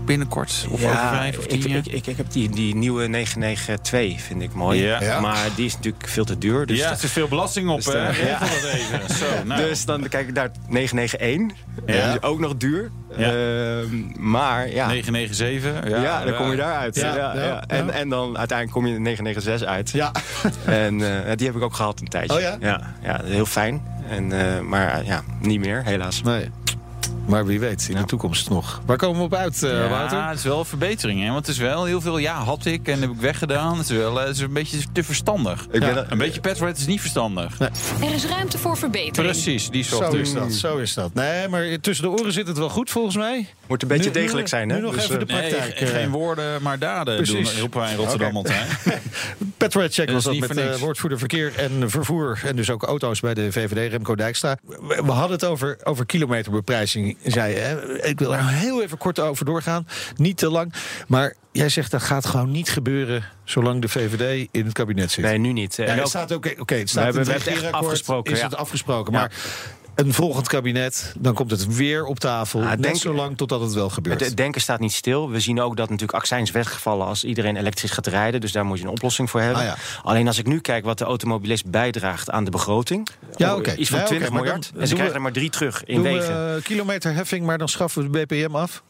[0.06, 1.78] binnenkort of over vijf of tien ik, jaar?
[1.78, 4.82] ik, ik, ik heb die, die nieuwe 992 vind ik mooi.
[4.82, 5.02] Ja.
[5.02, 5.20] Ja.
[5.20, 6.66] Maar die is natuurlijk veel te duur.
[6.66, 7.84] Dus ja, er zit veel belasting op.
[7.84, 8.28] Dus hè?
[8.28, 8.40] ja.
[8.40, 9.02] dat even.
[9.16, 9.62] Zo, nou.
[9.62, 11.58] Dus dan kijk ik naar 991.
[11.86, 11.94] Ja.
[11.94, 12.92] Die is ook nog duur.
[13.18, 13.32] Ja.
[13.32, 14.88] Ehm, maar ja.
[14.88, 15.90] 997.
[15.90, 16.96] Ja, Ja, dan kom je daaruit.
[16.96, 17.92] Ja, Ja, ja, ja, En, ja.
[17.92, 19.92] en dan uiteindelijk kom je in 996 uit.
[19.92, 20.12] Ja.
[20.66, 22.36] En eh, die heb ik ook gehad een tijdje.
[22.36, 22.58] Oh ja?
[22.60, 23.82] Ja, ja heel fijn.
[24.10, 26.22] En, eh, maar ja, niet meer, helaas.
[26.22, 26.50] Nee.
[27.28, 28.02] Maar wie weet, in Ja.
[28.02, 28.82] de toekomst nog.
[28.86, 30.28] Waar komen we op uit, eh Ja, Wouter?
[30.28, 31.22] het is wel een verbetering.
[31.22, 31.26] Hè?
[31.32, 33.78] Want het is wel heel veel, ja, had ik en heb ik weggedaan.
[33.78, 35.62] Het is wel het is een beetje te verstandig.
[35.72, 36.06] Ik ben Ja.
[36.10, 37.60] Een beetje petrolhead is niet verstandig.
[37.60, 39.32] Er is ruimte voor verbetering.
[39.32, 40.14] Precies, die Zo soort.
[40.14, 41.14] is dat, zo is dat.
[41.14, 43.48] Nee, maar tussen de oren zit het wel goed volgens mij.
[43.68, 44.76] Moet een beetje Nu- degelijk zijn, hè?
[44.76, 45.80] nu nog Dus, even eh, de Nee, praktijk.
[45.80, 45.88] eh.
[45.88, 47.52] geen woorden, maar daden Precies.
[47.52, 48.38] doen, roepen wij in Rotterdam Oké.
[48.54, 49.02] altijd.
[49.58, 50.80] Petrolhead Check Dat was dat niet met voor eh, niks.
[50.82, 52.40] woordvoerder verkeer en vervoer.
[52.46, 54.58] En dus ook auto's bij de VVD, Remco Dijkstra.
[54.68, 57.56] We, we hadden het over, over kilometerbeprijzing, zei.
[57.56, 58.04] Hè?
[58.06, 59.88] Ik wil er heel even kort over doorgaan.
[60.16, 60.74] Niet te lang.
[61.08, 63.24] Maar jij zegt dat gaat gewoon niet gebeuren...
[63.44, 65.24] zolang de VVD in het kabinet zit.
[65.26, 65.76] Nee, nu niet.
[65.76, 68.40] Ja, En ook- staat ook, oké, het staat we het hebben het echt afgesproken, Is
[68.40, 68.46] ja.
[68.46, 69.30] het afgesproken, Ja.
[69.98, 72.62] Een volgend kabinet, dan komt het weer op tafel.
[72.62, 74.20] Ah, net denk- zo lang totdat het wel gebeurt.
[74.20, 75.30] Het denken staat niet stil.
[75.30, 78.42] We zien ook dat natuurlijk accijns weggevallen als iedereen elektrisch gaat rijden.
[78.42, 79.60] Dus daar moet je een oplossing voor hebben.
[79.62, 79.76] Ah, ja.
[80.04, 83.08] Alleen als ik nu kijk wat de automobilist bijdraagt aan de begroting.
[83.36, 83.76] Ja, oh, oké.
[83.76, 84.72] Iets van Ja, oké, 20 maar miljard.
[84.78, 86.56] en ze krijgen we- er maar drie terug in Doen we wegen.
[86.56, 88.84] eh, kilometerheffing, maar dan schaffen we de BPM af?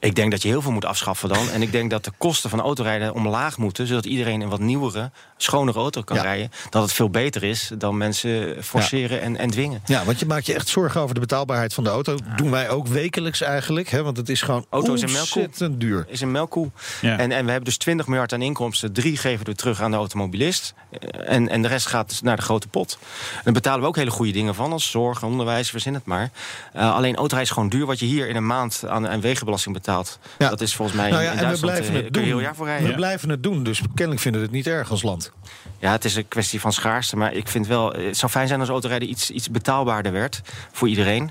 [0.00, 1.50] Ik denk dat je heel veel moet afschaffen dan.
[1.50, 3.86] En ik denk dat de kosten van autorijden omlaag moeten...
[3.86, 5.10] zodat iedereen een wat nieuwere,
[5.44, 6.22] schonere auto kan Ja.
[6.22, 6.50] rijden.
[6.70, 9.82] Dat het veel beter is dan mensen forceren en, en dwingen.
[9.86, 12.16] Ja, want je maakt je echt zorgen over de betaalbaarheid van de auto.
[12.36, 13.88] Doen wij ook wekelijks eigenlijk.
[13.88, 14.02] Hè?
[14.02, 15.42] Want het is gewoon Auto is een melkkoe.
[15.42, 16.04] ontzettend duur.
[16.08, 16.70] is een melkkoe.
[17.00, 17.18] Ja.
[17.18, 18.92] En, en we hebben dus 20 miljard aan inkomsten.
[18.92, 20.74] Drie geven we terug aan de automobilist.
[20.90, 22.98] Eh, En, en de rest gaat dus naar de grote pot.
[23.34, 24.72] En daar betalen we ook hele goede dingen van.
[24.72, 26.30] Als zorg, onderwijs, verzin het maar.
[26.72, 27.86] Eh, alleen autorijden is gewoon duur.
[27.86, 30.18] Wat je hier in een maand aan, aan wegenbelasting betaalt.
[30.38, 30.48] Ja.
[30.48, 32.28] Dat is volgens mij Nou ja, in en we Duitsland blijven eh, het kun je
[32.28, 32.36] doen.
[32.38, 32.88] heel jaar voor rijden.
[32.88, 35.32] We blijven het doen, dus kennelijk vinden we het niet erg als land.
[35.78, 37.16] Ja, het is een kwestie van schaarste.
[37.16, 40.40] Maar ik vind wel, het zou fijn zijn als autorijden iets, iets betaalbaarder werd
[40.72, 41.30] voor iedereen.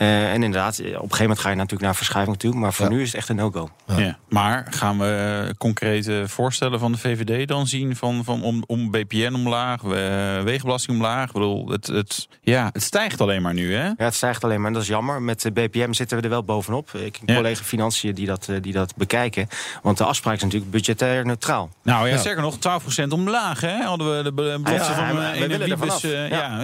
[0.00, 2.54] Eh, en inderdaad, op een gegeven moment ga je natuurlijk naar verschuiving toe.
[2.54, 2.92] Maar voor Ja.
[2.92, 3.68] nu is het echt een no-go.
[3.96, 4.18] Ja.
[4.28, 9.32] Maar gaan we concrete voorstellen van de VVD dan zien van, van om, om BPN
[9.34, 11.26] omlaag, we- wegenbelasting omlaag?
[11.26, 13.84] Ik bedoel, het, het, ja, het stijgt alleen maar nu, hè?
[13.84, 14.66] Ja, het stijgt alleen maar.
[14.66, 15.22] En dat is jammer.
[15.22, 16.90] Met de BPM zitten we er wel bovenop.
[16.94, 17.34] Ik heb Ja.
[17.34, 19.48] collega Financiën die dat, eh, die dat bekijken.
[19.82, 21.70] Want de afspraak is natuurlijk budgetair neutraal.
[21.82, 22.18] Nou ja, Ja.
[22.20, 23.82] sterker nog, 12% omlaag, hè?
[23.82, 26.04] Hadden we de be- belofte Ja, van eh, we willen er vanaf.
[26.04, 26.62] eh, ja,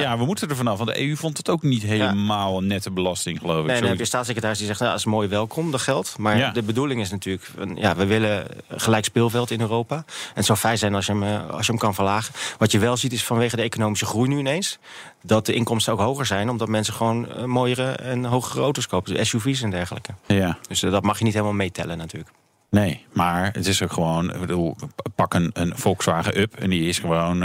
[0.00, 0.78] Ja, we moeten er vanaf.
[0.78, 3.66] Want de EU vond het ook niet helemaal nette belasting, geloof ik.
[3.66, 6.18] Nee, dan heb je staatssecretaris die zegt, nou, dat is mooi welkom, dat geldt.
[6.18, 6.50] Maar Ja.
[6.50, 9.96] de bedoeling is natuurlijk, ja, we willen gelijk speelveld in Europa.
[9.96, 12.34] En het zou fijn zijn als je, hem, eh, als je hem kan verlagen.
[12.58, 14.78] Wat je wel ziet is vanwege de economische groei nu ineens...
[15.22, 19.14] dat de inkomsten ook hoger zijn, omdat mensen gewoon eh, mooiere en hogere auto's kopen.
[19.14, 20.10] Dus SUV's en dergelijke.
[20.26, 20.58] Ja.
[20.68, 22.30] Dus eh, dat mag je niet helemaal meetellen natuurlijk.
[22.70, 24.76] Nee, maar het is ook gewoon, ik bedoel,
[25.14, 27.42] pak een, een Volkswagen Up en die is gewoon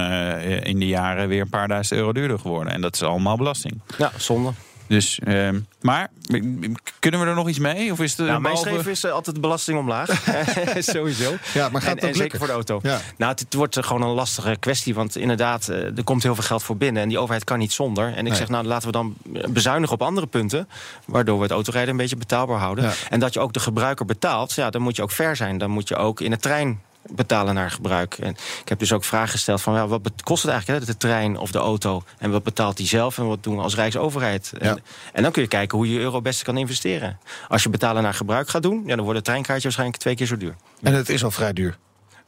[0.64, 2.74] in de jaren weer een paar duizend euro duurder geworden.
[2.74, 3.82] En dat is allemaal belasting.
[3.98, 4.52] Ja, zonde.
[4.92, 6.10] Dus, ehm, maar
[7.00, 7.92] kunnen we er nog iets mee?
[7.92, 10.24] Of is het Nou, mijn streven is eh, altijd de belasting omlaag.
[10.80, 11.34] Sowieso.
[11.54, 12.80] Ja, maar gaat en, en zeker voor de auto.
[12.84, 13.00] Ja.
[13.18, 14.94] Nou, het, het wordt eh, gewoon een lastige kwestie.
[14.94, 17.02] Want inderdaad, eh, er komt heel veel geld voor binnen.
[17.04, 18.06] En die overheid kan niet zonder.
[18.06, 18.36] En ik Nee.
[18.36, 19.16] zeg, nou, laten we dan
[19.50, 20.68] bezuinigen op andere punten.
[21.06, 22.84] Waardoor we het autorijden een beetje betaalbaar houden.
[22.84, 22.92] Ja.
[23.10, 24.54] En dat je ook de gebruiker betaalt.
[24.54, 25.58] Ja, dan moet je ook fair zijn.
[25.58, 28.14] Dan moet je ook in de trein betalen naar gebruik.
[28.14, 28.30] En
[28.62, 31.38] ik heb dus ook vragen gesteld van ja, wat kost het eigenlijk, hè, de trein
[31.38, 32.04] of de auto?
[32.18, 34.52] En wat betaalt die zelf en wat doen we als Rijksoverheid?
[34.54, 34.60] Ja.
[34.60, 34.84] En,
[35.14, 37.20] en dan kun je kijken hoe je euro het beste kan investeren.
[37.48, 40.28] Als je betalen naar gebruik gaat doen, ja, dan wordt het treinkaartje waarschijnlijk twee keer
[40.28, 40.56] zo duur.
[40.82, 41.78] En het is al vrij duur.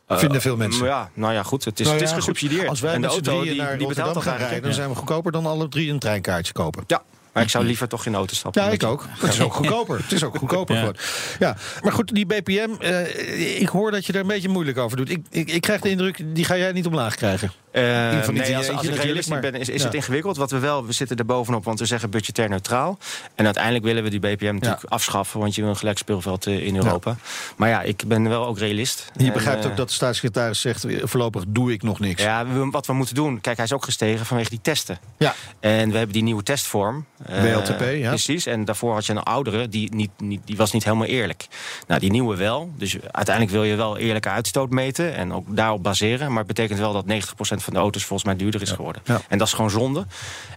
[0.08, 0.86] Vinden veel mensen.
[0.86, 1.66] Ja, nou ja, goed.
[1.66, 2.68] Het is, Nou het is gesubsidieerd.
[2.68, 4.62] Als wij en de auto die, die betaalt gaan rijden...
[4.62, 6.84] dan zijn we goedkoper dan alle drie een treinkaartje kopen.
[6.88, 8.64] Ja, maar ik zou liever toch in auto stappen.
[8.64, 9.06] Ja, ik ook.
[9.20, 9.98] Het is ook goedkoper.
[10.02, 10.92] Het is ook goedkoper Ja.
[11.40, 14.98] Ja, maar goed, die BPM, eh, ik hoor dat je er een beetje moeilijk over
[14.98, 15.10] doet.
[15.10, 17.52] Ik, ik, ik krijg de indruk, die ga jij niet omlaag krijgen.
[17.72, 19.86] Eh, nee, je als, als ik realistisch maar- ben, is, is ja.
[19.86, 20.38] het ingewikkeld.
[20.38, 22.98] Wat we wel, we zitten er bovenop, want we zeggen budgetair neutraal.
[23.36, 26.66] En uiteindelijk willen we die BPM natuurlijk afschaffen, want je wil een gelijk speelveld eh,
[26.66, 27.16] in Europa.
[27.56, 29.12] Maar ja, ik ben wel ook realist.
[29.18, 32.22] Je En, begrijpt ook dat de staatssecretaris zegt, voorlopig doe ik nog niks.
[32.24, 33.42] Ja, we- wat we moeten doen.
[33.42, 34.98] Kijk, hij is ook gestegen vanwege die testen.
[35.18, 35.36] Ja.
[35.60, 37.06] En we hebben die nieuwe testvorm.
[37.26, 38.10] Eh, WLTP, ja.
[38.10, 38.46] Precies.
[38.46, 41.48] En daarvoor had je een oudere, die, niet, niet, die was niet helemaal eerlijk.
[41.88, 42.72] Nou, die nieuwe wel.
[42.78, 45.16] Dus uiteindelijk wil je wel eerlijke uitstoot meten.
[45.16, 46.28] En ook daarop baseren.
[46.30, 47.08] Maar het betekent wel dat 90%
[47.38, 49.02] van de auto's volgens mij duurder is geworden.
[49.06, 49.22] Ja.
[49.28, 50.06] En dat is gewoon zonde.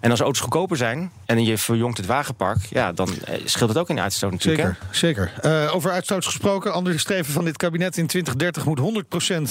[0.00, 2.58] En als auto's goedkoper zijn en je verjongt het wagenpark...
[2.70, 4.76] ja, dan eh, scheelt het ook in de uitstoot natuurlijk.
[4.90, 5.32] Zeker, zeker.
[5.42, 9.04] Eh, over uitstoot gesproken, ander streven van dit kabinet in 2030 moet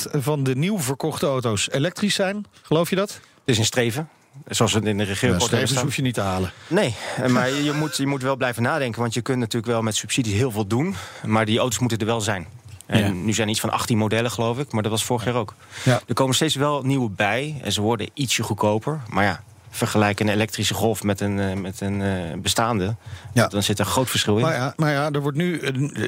[0.08, 2.46] 100% van de nieuw verkochte auto's elektrisch zijn.
[2.62, 3.06] Geloof je dat?
[3.10, 3.16] hè?
[3.16, 4.10] Het is een streven.
[4.48, 5.84] Zoals we het in de regeerakkoord strevens staan.
[5.84, 6.52] hoef je niet te halen.
[6.68, 9.02] Nee, eh, maar je moet, je moet wel blijven nadenken.
[9.02, 10.96] Want je kunt natuurlijk wel met subsidies heel veel doen.
[11.26, 12.48] Maar die auto's moeten er wel zijn.
[12.86, 13.10] En Ja.
[13.12, 14.72] nu zijn er iets van 18 modellen, geloof ik.
[14.72, 15.54] Maar dat was vorig jaar ook.
[15.84, 16.02] Ja.
[16.08, 17.60] Er komen steeds wel nieuwe bij.
[17.64, 19.02] En ze worden ietsje goedkoper.
[19.10, 22.96] Maar ja, vergelijk een elektrische golf met een, eh, met een eh, bestaande.
[23.34, 23.48] Ja.
[23.48, 24.42] Dan zit er een groot verschil in.
[24.42, 25.58] Maar ja, maar ja, er wordt nu.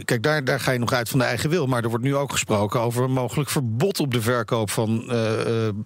[0.06, 1.68] Kijk, daar, daar ga je nog uit van de eigen wil.
[1.68, 5.12] Maar er wordt nu ook gesproken over een mogelijk verbod op de verkoop van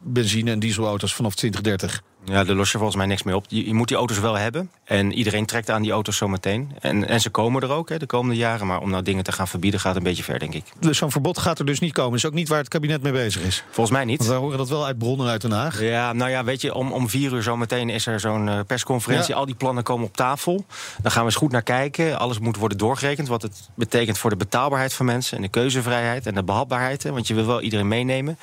[0.04, 2.02] benzine- en dieselauto's vanaf 2030.
[2.26, 3.46] Ja, daar los je volgens mij niks mee op.
[3.48, 4.72] Je, je moet die auto's wel hebben.
[4.84, 6.72] En iedereen trekt aan die auto's zometeen.
[6.80, 8.68] En, en ze komen er ook hè, de komende jaren.
[8.68, 10.64] Maar om nou dingen te gaan verbieden gaat een beetje ver, denk ik.
[10.80, 12.18] Dus zo'n verbod gaat er dus niet komen.
[12.18, 13.64] Is ook niet waar het kabinet mee bezig is.
[13.66, 14.18] Volgens mij niet.
[14.18, 15.82] Want wij horen dat wel uit bronnen uit Den Haag.
[15.82, 19.34] Ja, nou ja, weet je, om, om vier uur zometeen is er zo'n eh, persconferentie.
[19.34, 19.40] Ja.
[19.40, 20.66] Al die plannen komen op tafel.
[21.02, 22.20] Dan gaan we eens goed naar kijken.
[22.20, 23.28] Alles moet worden doorgerekend.
[23.28, 25.36] Wat het betekent voor de betaalbaarheid van mensen.
[25.38, 27.04] En de keuzevrijheid en de behapbaarheid.
[27.04, 28.38] hè, Want je wil wel iedereen meenemen.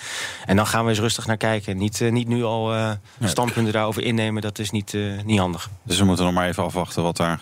[0.46, 1.76] En dan gaan we eens rustig naar kijken.
[1.76, 2.90] Niet, eh, niet nu al eh,
[3.24, 4.42] standpunten daarover innemen.
[4.42, 5.68] Dat is niet, eh, niet handig.
[5.82, 7.38] Dus we moeten nog maar even afwachten wat daar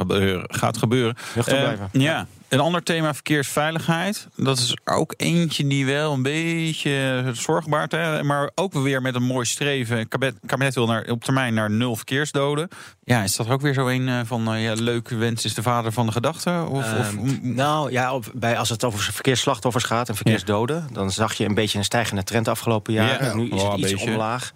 [0.48, 1.16] gaat gebeuren.
[1.34, 1.88] Luchtig Eh, blijven.
[1.92, 2.26] Ja.
[2.48, 4.28] Een ander thema, verkeersveiligheid.
[4.37, 7.92] Dat is ook eentje die wel een beetje zorg baart.
[7.92, 8.22] Hè?
[8.22, 9.98] Maar ook weer met een mooi streven.
[9.98, 12.68] Het kabinet, kabinet wil naar, op termijn naar nul verkeersdoden.
[13.04, 14.52] Ja, is dat ook weer zo een eh, van...
[14.52, 16.66] eh, ja, leuk wens is de vader van de gedachte?
[16.68, 20.88] Of, of, Ehm, nou ja, op, bij, als het over verkeersslachtoffers gaat en verkeersdoden...
[20.92, 23.24] dan zag je een beetje een stijgende trend afgelopen jaar.
[23.24, 24.11] Ja, nu is het iets beetje.
[24.11, 24.52] omlaag.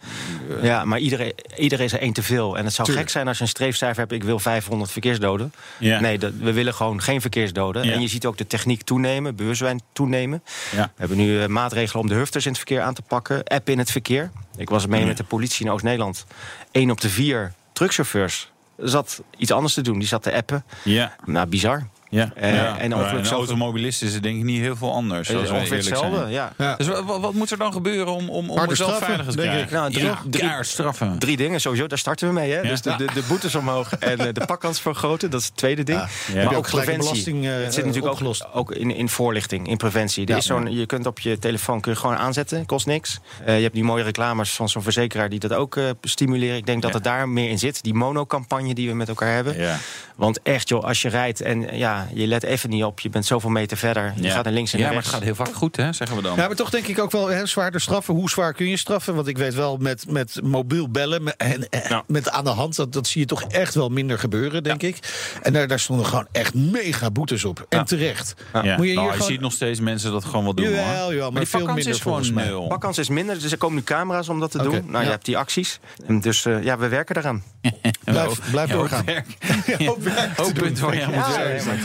[0.62, 2.58] Ja, maar iedereen, iedereen is er één te veel.
[2.58, 3.06] En het zou Tuurlijk.
[3.06, 4.12] gek zijn als je een streefcijfer hebt...
[4.12, 5.52] ik wil 500 verkeersdoden.
[5.78, 7.79] Nee, dat, we willen gewoon geen verkeersdoden.
[7.82, 7.90] Worden.
[7.92, 7.96] Ja.
[7.96, 10.42] En je ziet ook de techniek toenemen, bewustzijn toenemen.
[10.74, 10.82] Ja.
[10.82, 13.44] We hebben nu eh, maatregelen om de hufters in het verkeer aan te pakken.
[13.44, 14.30] App in het verkeer.
[14.56, 16.26] Ik was mee met de politie in Oost-Nederland.
[16.72, 19.98] Eén op de vier truckchauffeurs zat iets anders te doen.
[19.98, 20.64] Die zat te appen.
[20.84, 21.86] Ja, Nou, bizar.
[22.10, 22.30] Ja.
[22.34, 22.78] Eh, ja.
[22.78, 25.28] en zelf- automobilist is het denk ik niet heel veel anders.
[25.28, 26.52] Het als is ongeveer hetzelfde, ja.
[26.58, 26.76] Ja.
[26.76, 29.62] Dus wat, moet er dan gebeuren om, om, om mezelf veiliger te krijgen?
[29.62, 29.70] ik.
[29.70, 31.18] Nou, drie- ja, drie- straffen.
[31.18, 32.50] Drie dingen sowieso, daar starten we mee.
[32.50, 32.60] Hè?
[32.60, 32.68] Ja.
[32.68, 35.82] Dus de, de, de boetes omhoog en eh, de pakkans vergroten, dat is het tweede
[35.82, 35.98] ding.
[35.98, 36.08] Ja.
[36.40, 36.44] Ja.
[36.44, 36.96] Maar ook preventie.
[37.08, 38.44] belasting, eh, het zit eh, natuurlijk opgelost.
[38.44, 40.24] ook, ook in, in voorlichting, in preventie.
[40.24, 40.36] Er Ja.
[40.36, 43.18] is zo'n, je kunt op je telefoon kun je gewoon aanzetten, kost niks.
[43.44, 46.56] Eh, je hebt die mooie reclames van zo'n verzekeraar die dat ook eh, stimuleren.
[46.56, 46.96] Ik denk dat Ja.
[46.96, 47.82] het daar meer in zit.
[47.82, 49.58] Die monocampagne die we met elkaar hebben.
[49.58, 49.76] Ja.
[50.16, 53.26] Want echt joh, als je rijdt en ja, je let even niet op, je bent
[53.26, 54.12] zoveel meter verder.
[54.16, 54.30] Je Ja.
[54.34, 55.16] gaat naar links en ja, naar maar rechts.
[55.18, 56.36] het gaat heel vaak goed, hè, zeggen we dan.
[56.36, 58.14] Ja, maar toch denk ik ook wel hè, zwaarder straffen.
[58.14, 59.14] Hoe zwaar kun je straffen?
[59.14, 62.02] Want ik weet wel, met, met mobiel bellen met, en, eh, Ja.
[62.06, 62.76] met aan de hand...
[62.76, 64.98] Dat, dat zie je toch echt wel minder gebeuren, denk ik.
[65.42, 67.66] En daar, daar stonden gewoon echt mega boetes op.
[67.68, 67.84] En Ja.
[67.84, 68.34] terecht.
[68.52, 68.60] Ja.
[68.60, 70.64] Moet je Nou, hier je gewoon- ziet nog steeds mensen dat gewoon wel doen.
[70.68, 70.94] Jawel, hoor.
[70.94, 72.66] jawel, maar maar die veel minder is gewoon nul.
[72.66, 74.70] Pakkans is minder, dus er komen nu camera's om dat te doen.
[74.72, 75.00] Nou, ja.
[75.00, 75.80] je hebt die acties.
[76.06, 77.42] En dus eh, ja, we werken eraan.
[78.04, 79.04] Blijf, blijf doorgaan.
[79.78, 80.36] hoop werk.
[80.36, 81.12] Hoop punten waar je aan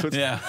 [0.01, 0.39] moet Ja.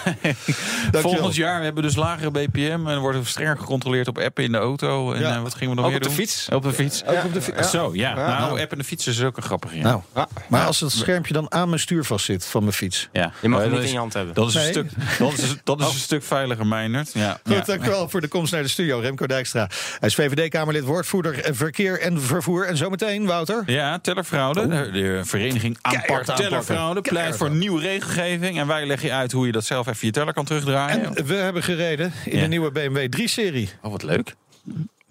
[1.01, 4.53] Volgend jaar hebben we dus lagere BPM en er wordt strenger gecontroleerd op appen in
[4.53, 5.13] de auto.
[5.13, 5.35] En Ja.
[5.35, 6.27] eh, wat gingen we nog Ook weer op de doen?
[6.27, 6.49] fiets.
[6.49, 7.05] Op de fiets.
[7.07, 8.15] Ook op de fi- Zo, ja.
[8.15, 8.51] Nou, Nou.
[8.51, 9.77] appen en de fiets is ook een grappige.
[9.77, 9.83] Ja.
[9.83, 10.29] Nou, Ja.
[10.49, 13.09] maar als het schermpje dan aan mijn stuur vastzit van mijn fiets.
[13.13, 13.33] ja.
[13.43, 14.35] Je mag dat niet is- in je hand hebben.
[14.35, 17.11] Dat is een stuk, dat is, dat is een stuk veiliger, Meinert.
[17.15, 17.39] Ja.
[17.45, 19.69] Goed, dankjewel voor de komst naar de studio, Remco Dijkstra.
[19.99, 22.67] Hij is VVD-Kamerlid, woordvoerder verkeer en vervoer.
[22.67, 23.63] En zometeen, Wouter.
[23.67, 25.16] Ja, tellerfraude.
[25.19, 26.25] De, vereniging Aanpak.
[26.25, 28.59] Tellerfraude pleit voor nieuwe regelgeving.
[28.59, 31.17] En wij leggen je uit hoe je dat zelf even je teller kan terugdraaien.
[31.17, 32.43] En we hebben gereden in Ja.
[32.43, 33.71] de nieuwe BMW 3-serie.
[33.83, 34.35] Oh, wat leuk.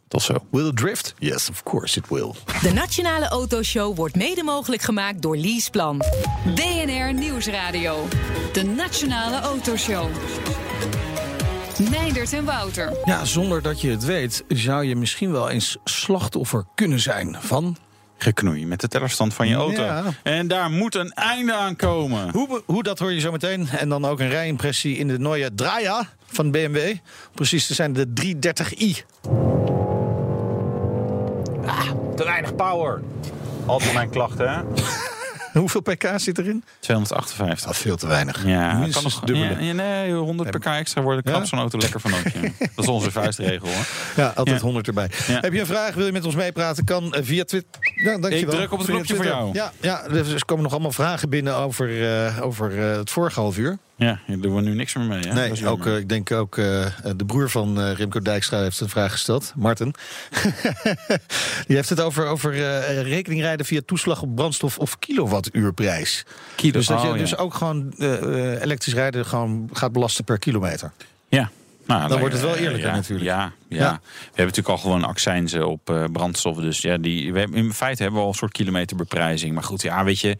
[0.08, 0.34] Tot zo.
[0.52, 1.14] Will it drift?
[1.20, 2.32] Yes, of course it will.
[2.62, 6.02] De Nationale Autoshow wordt mede mogelijk gemaakt door Leaseplan.
[6.56, 8.08] BNR Nieuwsradio.
[8.54, 10.08] De Nationale Autoshow.
[11.92, 12.98] Meindert en Wouter.
[13.06, 17.78] Ja, zonder dat je het weet, zou je misschien wel eens slachtoffer kunnen zijn van.
[18.18, 19.84] Geknoei met de tellerstand van je auto.
[19.84, 20.04] Ja.
[20.24, 22.30] En daar moet een einde aan komen.
[22.32, 23.68] Hoe, hoe dat hoor je zo meteen.
[23.70, 26.96] En dan ook een rijimpressie in de Neue Draia van BMW.
[27.34, 29.06] Precies te zijn de 330i.
[32.16, 33.02] Te weinig power.
[33.66, 34.62] Altijd mijn klachten, hè?
[35.64, 36.64] Hoeveel pk zit erin?
[36.80, 37.66] 258.
[37.66, 38.46] Dat is veel te weinig.
[38.46, 39.46] Ja, kan Minstens nog, dubbele.
[39.48, 41.46] ja, ja, nee, 100 pk extra worden knapt Ja?
[41.46, 42.12] zo'n auto lekker van.
[42.76, 43.86] Dat is onze vuistregel, hoor.
[44.16, 44.64] Ja, altijd Ja.
[44.64, 45.10] 100 erbij.
[45.26, 45.94] Heb je een vraag?
[45.96, 46.84] Wil je met ons meepraten?
[46.84, 47.70] Kan eh, via Twitter.
[47.96, 48.40] Ja, dankjewel.
[48.40, 49.50] Ik druk op het knopje voor jou.
[49.54, 53.58] Ja, ja, er komen nog allemaal vragen binnen over, eh, over eh, het vorige half
[53.58, 53.78] uur.
[53.98, 55.20] Ja, daar doen we nu niks meer mee.
[55.20, 55.34] Hè?
[55.34, 58.90] Nee, ook, eh, ik denk ook eh, de broer van eh Remco Dijkstra heeft een
[58.90, 59.54] vraag gesteld.
[59.56, 59.94] Martin.
[61.68, 66.26] Die heeft het over, over eh, rekening rijden via toeslag op brandstof of kilowattuurprijs.
[66.56, 66.72] Kilo.
[66.72, 67.22] Dus dat je Oh, ja.
[67.22, 67.94] dus ook gewoon
[68.62, 70.92] elektrisch rijden gewoon gaat belasten per kilometer.
[71.28, 71.50] Ja.
[71.86, 73.26] Nou, Dan wordt het wel eerlijker ja, natuurlijk.
[73.26, 73.78] Ja, ja.
[73.78, 73.92] Ja.
[74.02, 76.58] we hebben natuurlijk al gewoon accijnzen op eh, brandstof.
[76.58, 79.54] Dus ja, die, we hebben, in feite hebben we al een soort kilometerbeprijzing.
[79.54, 80.38] Maar goed, ja, weet je,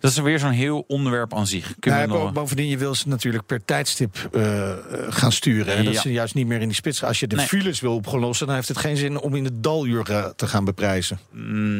[0.00, 1.74] dat is weer zo'n heel onderwerp aan zich.
[1.78, 2.32] Kunnen Nou, we nog...
[2.32, 4.76] bovendien, je wil ze natuurlijk per tijdstip eh, eh,
[5.08, 5.76] gaan sturen.
[5.76, 5.82] hè.
[5.82, 6.00] Dat Ja.
[6.00, 7.02] ze juist niet meer in die spits.
[7.04, 7.46] Als je de Nee.
[7.46, 10.64] files wil opgelossen, dan heeft het geen zin om in het daluur eh, te gaan
[10.64, 11.18] beprijzen.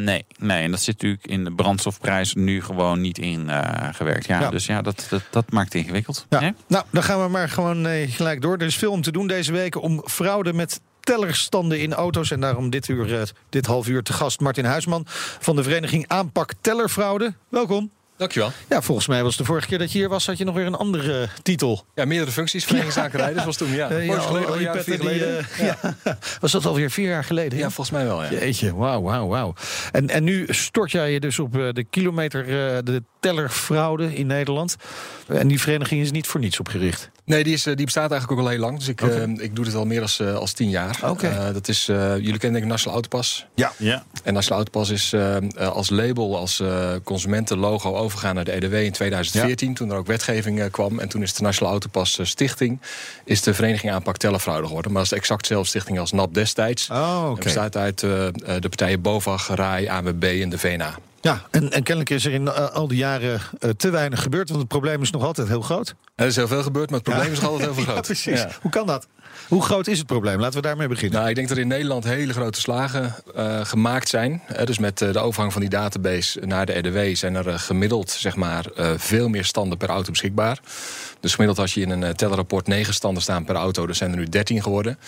[0.04, 4.26] Nee, nee, en dat zit natuurlijk in de brandstofprijs nu gewoon niet in eh, gewerkt.
[4.26, 4.50] Ja, Ja.
[4.50, 6.26] Dus ja, dat, dat, dat maakt het ingewikkeld.
[6.30, 6.52] Ja.
[6.68, 8.54] Nou, dan gaan we maar gewoon gelijk door.
[8.56, 12.30] Er is veel om te doen deze week om fraude met tellerstanden in auto's.
[12.30, 15.04] En daarom dit, uur, eh, dit half uur te gast Martin Huisman
[15.38, 17.34] van de vereniging Aanpak Tellerfraude.
[17.48, 17.90] Welkom.
[18.16, 18.52] Dankjewel.
[18.68, 20.66] Ja, volgens mij was de vorige keer dat je hier was, had je nog weer
[20.66, 21.84] een andere eh, titel.
[21.94, 22.64] Ja, meerdere functies.
[22.64, 23.88] Vereniging rijders was toen, ja.
[23.88, 25.78] Kort ja, geleden, al jaar of vier die, ja.
[26.40, 27.58] Was dat alweer vier jaar geleden?
[27.58, 28.30] Ja, volgens mij wel, ja.
[28.30, 29.54] Jeetje, wauw, wauw, wauw.
[29.92, 32.46] En, en nu stort jij je dus op de kilometer,
[32.84, 34.76] de tellerfraude in Nederland.
[35.26, 37.10] En die vereniging is niet voor niets opgericht.
[37.26, 38.78] Nee, die, is, eh, die bestaat eigenlijk ook al heel lang.
[38.78, 40.98] Dus ik, eh, ik doe dit al meer als, eh, als tien jaar.
[41.04, 41.26] Oké.
[41.28, 43.46] Eh, dat is, eh, jullie kennen denk ik Nationale Autopas.
[43.54, 43.72] Ja.
[44.22, 45.14] En Nationale Autopas is
[45.58, 49.74] als label, als eh, consumentenlogo overgegaan naar de EDW in 2014.
[49.74, 50.98] Toen er ook wetgeving eh, kwam.
[50.98, 52.80] En toen is de Nationale Autopas Stichting...
[53.24, 54.92] is de Vereniging Aanpak Tellerfraude geworden.
[54.92, 56.90] Maar dat is exact dezelfde stichting als NAP destijds.
[56.90, 60.94] Oh, Het bestaat uit de partijen BOVAG, RAI, AWB en de VNA.
[61.26, 64.48] Ja, en, en kennelijk is er in eh, al die jaren eh, te weinig gebeurd,
[64.48, 65.94] want het probleem is nog altijd heel groot.
[66.14, 68.04] Er is heel veel gebeurd, maar het probleem is nog altijd heel veel Ja, groot.
[68.06, 68.40] precies.
[68.40, 68.48] Ja.
[68.60, 69.06] Hoe kan dat?
[69.48, 70.40] Hoe groot is het probleem?
[70.40, 71.18] Laten we daarmee beginnen.
[71.18, 74.42] Nou, ik denk dat er in Nederland hele grote slagen eh, gemaakt zijn.
[74.64, 78.10] Dus met eh, de overgang van die database naar de RDW zijn er eh, gemiddeld
[78.10, 78.64] zeg maar,
[78.96, 80.58] veel meer standen per auto beschikbaar.
[81.20, 84.16] Dus gemiddeld als je in een tellerrapport 9 standen staan per auto, dan zijn er
[84.16, 84.98] nu 13 geworden.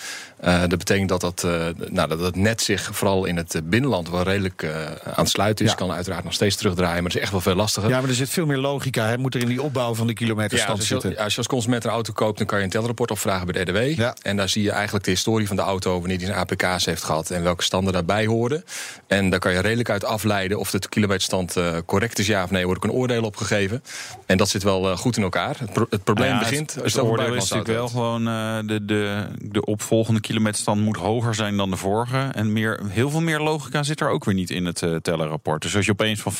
[0.41, 1.47] Dat betekent dat, dat,
[1.89, 4.65] nou, dat het net zich vooral in het binnenland wel redelijk
[5.03, 5.71] aan het sluiten is.
[5.71, 5.77] Ja.
[5.77, 7.89] kan uiteraard nog steeds terugdraaien, maar het is echt wel veel lastiger.
[7.89, 9.07] Ja, maar er zit veel meer logica.
[9.07, 9.17] Hè?
[9.17, 11.23] Moet er in die opbouw van de kilometerstand als, je, zitten.
[11.23, 13.71] als je als consument een auto koopt, dan kan je een telrapport opvragen bij de
[13.71, 13.99] RDW.
[13.99, 14.15] Ja.
[14.29, 17.03] En daar zie je eigenlijk de historie van de auto, wanneer die zijn APK's heeft
[17.03, 18.63] gehad en welke standen daarbij horen.
[19.07, 22.51] En daar kan je redelijk uit afleiden of de kilometerstand eh, correct is, ja of
[22.51, 22.65] nee.
[22.65, 23.83] Wordt ook een oordeel opgegeven.
[24.25, 25.55] En dat zit wel eh, goed in elkaar.
[25.59, 26.73] Het, pro- het probleem Nou ja, begint.
[26.73, 28.27] Het, als het oordeel is natuurlijk wel gewoon...
[28.27, 32.29] eh, de, de, de opvolgende kilometerstand moet hoger zijn dan de vorige.
[32.31, 35.61] En meer, heel veel meer logica zit er ook weer niet in het eh tellerrapport.
[35.61, 36.33] Dus als je opeens van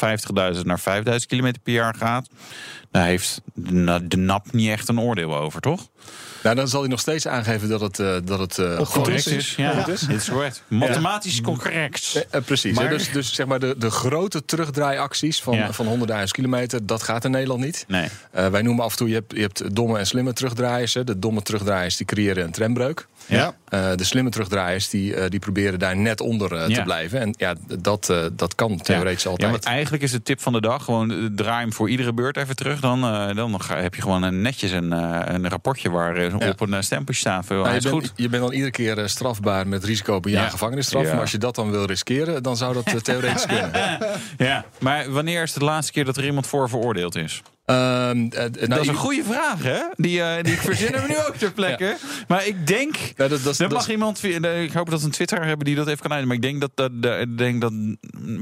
[0.55, 2.27] 50.000 naar 5.000 kilometer per jaar gaat...
[2.91, 5.87] daar heeft de, na- de NAP niet echt een oordeel over, toch?
[6.43, 9.25] Nou, dan zal hij nog steeds aangeven dat het, eh, dat het eh, goed Correct
[9.27, 9.33] is.
[9.33, 9.53] is.
[9.57, 10.63] Ja, het is correct.
[10.67, 12.11] Mathematisch correct.
[12.15, 12.75] Eh, eh, precies.
[12.75, 12.89] Maar- hè.
[12.97, 15.73] Dus, dus zeg maar de, de grote terugdraaiacties van, Ja.
[15.73, 17.85] van 100.000 kilometer, dat gaat in Nederland niet.
[17.87, 18.07] Nee.
[18.31, 20.93] Eh, wij noemen af en toe, je hebt, je hebt domme en slimme terugdraaiers.
[20.93, 21.03] hè.
[21.03, 23.07] De domme terugdraaiers die creëren een trembreuk.
[23.25, 23.55] Ja.
[23.69, 26.75] Eh, de slimme terugdraaiers die, eh, die proberen daar net onder Ja.
[26.75, 27.19] te blijven.
[27.19, 29.51] En ja, dat, eh, dat kan theoretisch Ja, altijd.
[29.51, 32.55] want eigenlijk is de tip van de dag gewoon draai hem voor iedere beurt even
[32.55, 32.78] terug.
[32.79, 36.49] Dan, eh, dan heb je gewoon een, netjes een, eh, een rapportje waar eh, Ja.
[36.49, 37.45] op een stempeltje staat.
[37.45, 38.11] van, Nou, je, bent, goed.
[38.15, 40.49] je bent dan iedere keer strafbaar met risico op een jaar Ja.
[40.49, 41.03] gevangenisstraf.
[41.11, 43.71] Maar als je dat dan wil riskeren, dan zou dat theoretisch kunnen.
[44.37, 47.41] Ja, maar wanneer is het de laatste keer dat er iemand voor veroordeeld is?
[47.69, 49.79] Ehm, eh, nou, dat is een goede vraag, hè?
[49.95, 51.95] Die, eh, die ik verzinnen we nu ook ter plekke.
[52.27, 52.95] Maar ik denk...
[52.95, 55.99] Ja, dat, dat, dat- mag iemand, ik hoop dat een Twitter hebben die dat even
[55.99, 56.27] kan uitleggen.
[56.27, 57.73] Maar ik denk dat, dat, denk dat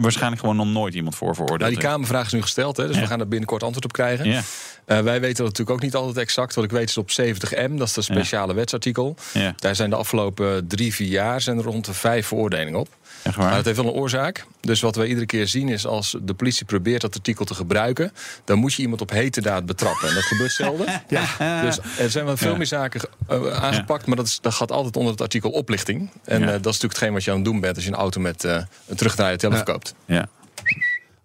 [0.02, 1.90] waarschijnlijk gewoon nog nooit iemand voor veroordeeld Nou, die.
[1.90, 3.02] Kamervraag is nu gesteld, hè, dus Ja.
[3.02, 4.44] we gaan er binnenkort antwoord op krijgen.
[4.86, 6.56] Eh, wij weten dat natuurlijk ook niet altijd exact.
[6.56, 9.16] Wat ik weet is op 70M, dat is dat speciale wetsartikel.
[9.56, 12.88] Daar zijn de afgelopen drie, vier jaar zijn er rond de vijf veroordelingen op.
[13.24, 13.56] echt Maar waar.
[13.56, 14.46] dat heeft wel een oorzaak.
[14.62, 18.12] Dus wat wij iedere keer zien is als de politie probeert dat artikel te gebruiken,
[18.46, 20.08] dan moet je iemand op hete daad betrappen.
[20.10, 20.86] En dat gebeurt zelden.
[21.66, 22.58] Dus er zijn wel veel Ja.
[22.58, 26.10] meer zaken eh, aangepakt, maar dat, is, dat gaat altijd onder het artikel oplichting.
[26.26, 26.46] En Ja.
[26.46, 28.22] eh, dat is natuurlijk hetgeen wat je aan het doen bent als je een auto
[28.22, 29.94] met eh, een terugdraaien teller verkoopt.
[30.06, 30.28] Ja.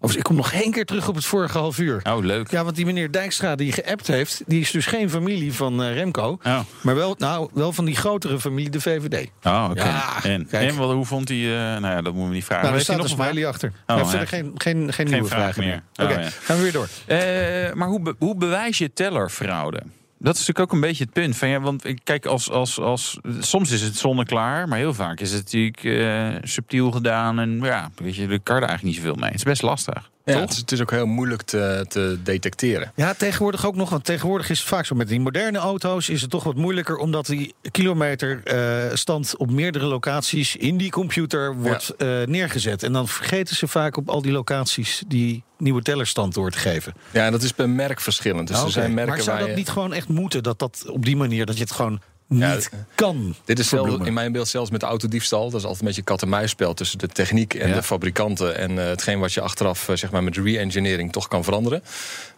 [0.03, 1.99] Of, ik kom nog één keer terug op het vorige half uur.
[2.09, 2.51] Oh, leuk.
[2.51, 5.93] Ja, want die meneer Dijkstra die geappt heeft, die is dus geen familie van eh,
[5.93, 6.39] Remco.
[6.43, 9.27] Oh, Maar wel, nou, wel van die grotere familie, de VVD.
[9.43, 9.83] oh oké.
[9.83, 11.37] Ja, en, en wat, hoe vond hij...
[11.37, 12.63] eh, nou ja, dat moeten we niet vragen.
[12.63, 13.71] Nou, hij staat een nog smiley achter.
[13.87, 14.05] Oh, ja.
[14.05, 15.83] verder geen, geen, geen, nieuwe vraag vragen meer.
[15.95, 16.05] meer.
[16.07, 16.29] Oké, Oh, ja.
[16.41, 16.87] gaan we weer door.
[17.05, 19.81] Eh, maar hoe, be- hoe bewijs je tellerfraude?
[20.23, 21.37] Dat is natuurlijk ook een beetje het punt.
[21.37, 25.31] Van, ja, want kijk, als, als, als, soms is het zonneklaar, maar heel vaak is
[25.31, 27.39] het natuurlijk eh, subtiel gedaan.
[27.39, 29.29] En ja, weet je, de kan er eigenlijk niet zoveel mee.
[29.29, 30.11] Het is best lastig.
[30.25, 32.91] Ja, het, is, het is ook heel moeilijk te, te detecteren.
[32.95, 33.89] Ja, tegenwoordig ook nog.
[33.89, 36.97] Want tegenwoordig is het vaak zo met die moderne auto's is het toch wat moeilijker.
[36.97, 42.83] Omdat die kilometerstand op meerdere locaties in die computer wordt eh, neergezet.
[42.83, 46.93] En dan vergeten ze vaak op al die locaties die nieuwe tellerstand door te geven.
[47.11, 48.47] Ja, en dat is per merk verschillend.
[48.47, 48.71] Dus er oké.
[48.71, 50.43] zijn merken maar zou dat je- niet gewoon echt moeten?
[50.43, 54.05] Dat dat op die manier, dat je het gewoon Ja, niet kan Dit is zelfs,
[54.05, 55.43] in mijn beeld zelfs met autodiefstal.
[55.43, 57.75] Dat is altijd een beetje kat-en-muisspel tussen de techniek en Ja.
[57.75, 58.57] de fabrikanten.
[58.57, 61.83] En eh, hetgeen wat je achteraf eh, zeg maar, met re-engineering toch kan veranderen.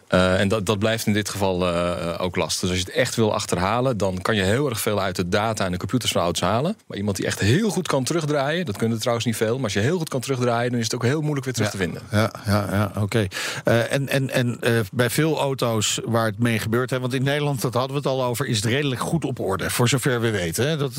[0.08, 2.60] Eh, en dat, dat blijft in dit geval eh, ook lastig.
[2.60, 5.28] Dus als je het echt wil achterhalen, dan kan je heel erg veel uit de
[5.28, 6.76] data en de computers van auto's halen.
[6.86, 9.54] Maar iemand die echt heel goed kan terugdraaien, dat kunnen er trouwens niet veel.
[9.54, 11.70] Maar als je heel goed kan terugdraaien, dan is het ook heel moeilijk weer terug
[11.70, 12.02] te vinden.
[12.10, 13.26] Ja, ja, ja oké.
[13.64, 14.60] Eh, en en, en
[14.92, 18.06] bij veel auto's waar het mee gebeurt, hè, want in Nederland, dat hadden we het
[18.06, 19.70] al over, is het redelijk goed op orde.
[19.70, 20.68] Voor zover we weten.
[20.68, 20.76] Hè.
[20.76, 20.94] Dat,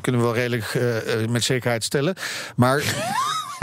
[0.00, 0.78] kunnen we wel redelijk
[1.28, 2.14] met zekerheid stellen.
[2.56, 2.82] Maar.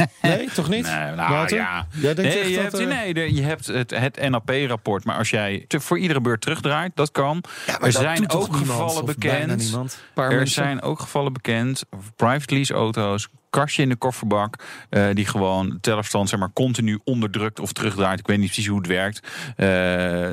[0.22, 0.86] nee, toch niet?
[0.86, 1.88] Nee, nou ja.
[1.92, 5.04] Jij denkt Nee, echt je, dat, hebt, eh, nee, je hebt het, het NAP-rapport.
[5.06, 7.44] Maar als jij te, voor iedere beurt terugdraait, dat kan.
[7.68, 9.72] Ja, er zijn ook gevallen bekend.
[10.14, 10.48] Er mensen?
[10.48, 11.84] zijn ook gevallen bekend.
[12.16, 13.28] Private lease auto's.
[13.50, 14.56] Kastje in de kofferbak.
[14.90, 18.20] eh, die gewoon tellerstand zeg maar, continu onderdrukt of terugdraait.
[18.20, 19.20] Ik weet niet precies hoe het werkt.
[19.56, 19.68] Eh,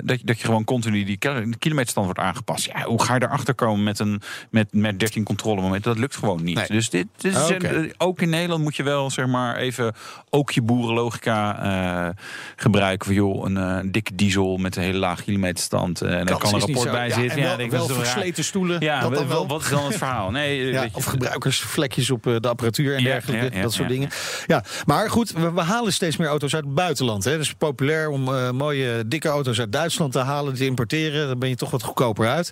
[0.04, 1.18] dat, je- dat je gewoon continu die
[1.58, 2.64] kilometerstand wordt aangepast.
[2.64, 5.90] Ja, hoe ga je erachter komen met, een, met, met 13 controlemomenten?
[5.90, 6.56] Dat lukt gewoon niet.
[6.56, 6.66] Nee.
[6.68, 9.94] Dus dit, dit is, eh, ook in Nederland moet je wel zeg maar, even
[10.30, 12.14] ook je boerenlogica
[12.56, 13.06] gebruiken.
[13.06, 16.00] Van joh, een dikke diesel met een hele lage kilometerstand.
[16.02, 17.58] en daar kan een rapport bij Ja, zitten.
[17.58, 17.96] en wel, raar.
[17.96, 18.80] versleten stoelen.
[18.80, 19.46] Ja, dat dan wel, wel.
[19.46, 20.30] wat is dan het verhaal?
[20.30, 23.60] Nee, Ja, of gebruikersvlekjes op de apparatuur en Ja, dergelijke.
[23.60, 24.08] dat soort dingen.
[24.46, 27.24] Ja, maar goed, we, we halen steeds meer auto's uit het buitenland.
[27.24, 27.36] Hè.
[27.36, 31.28] Dus populair om eh, mooie, dikke auto's uit Duitsland te halen, te importeren.
[31.28, 32.50] Dan ben je toch wat goedkoper uit.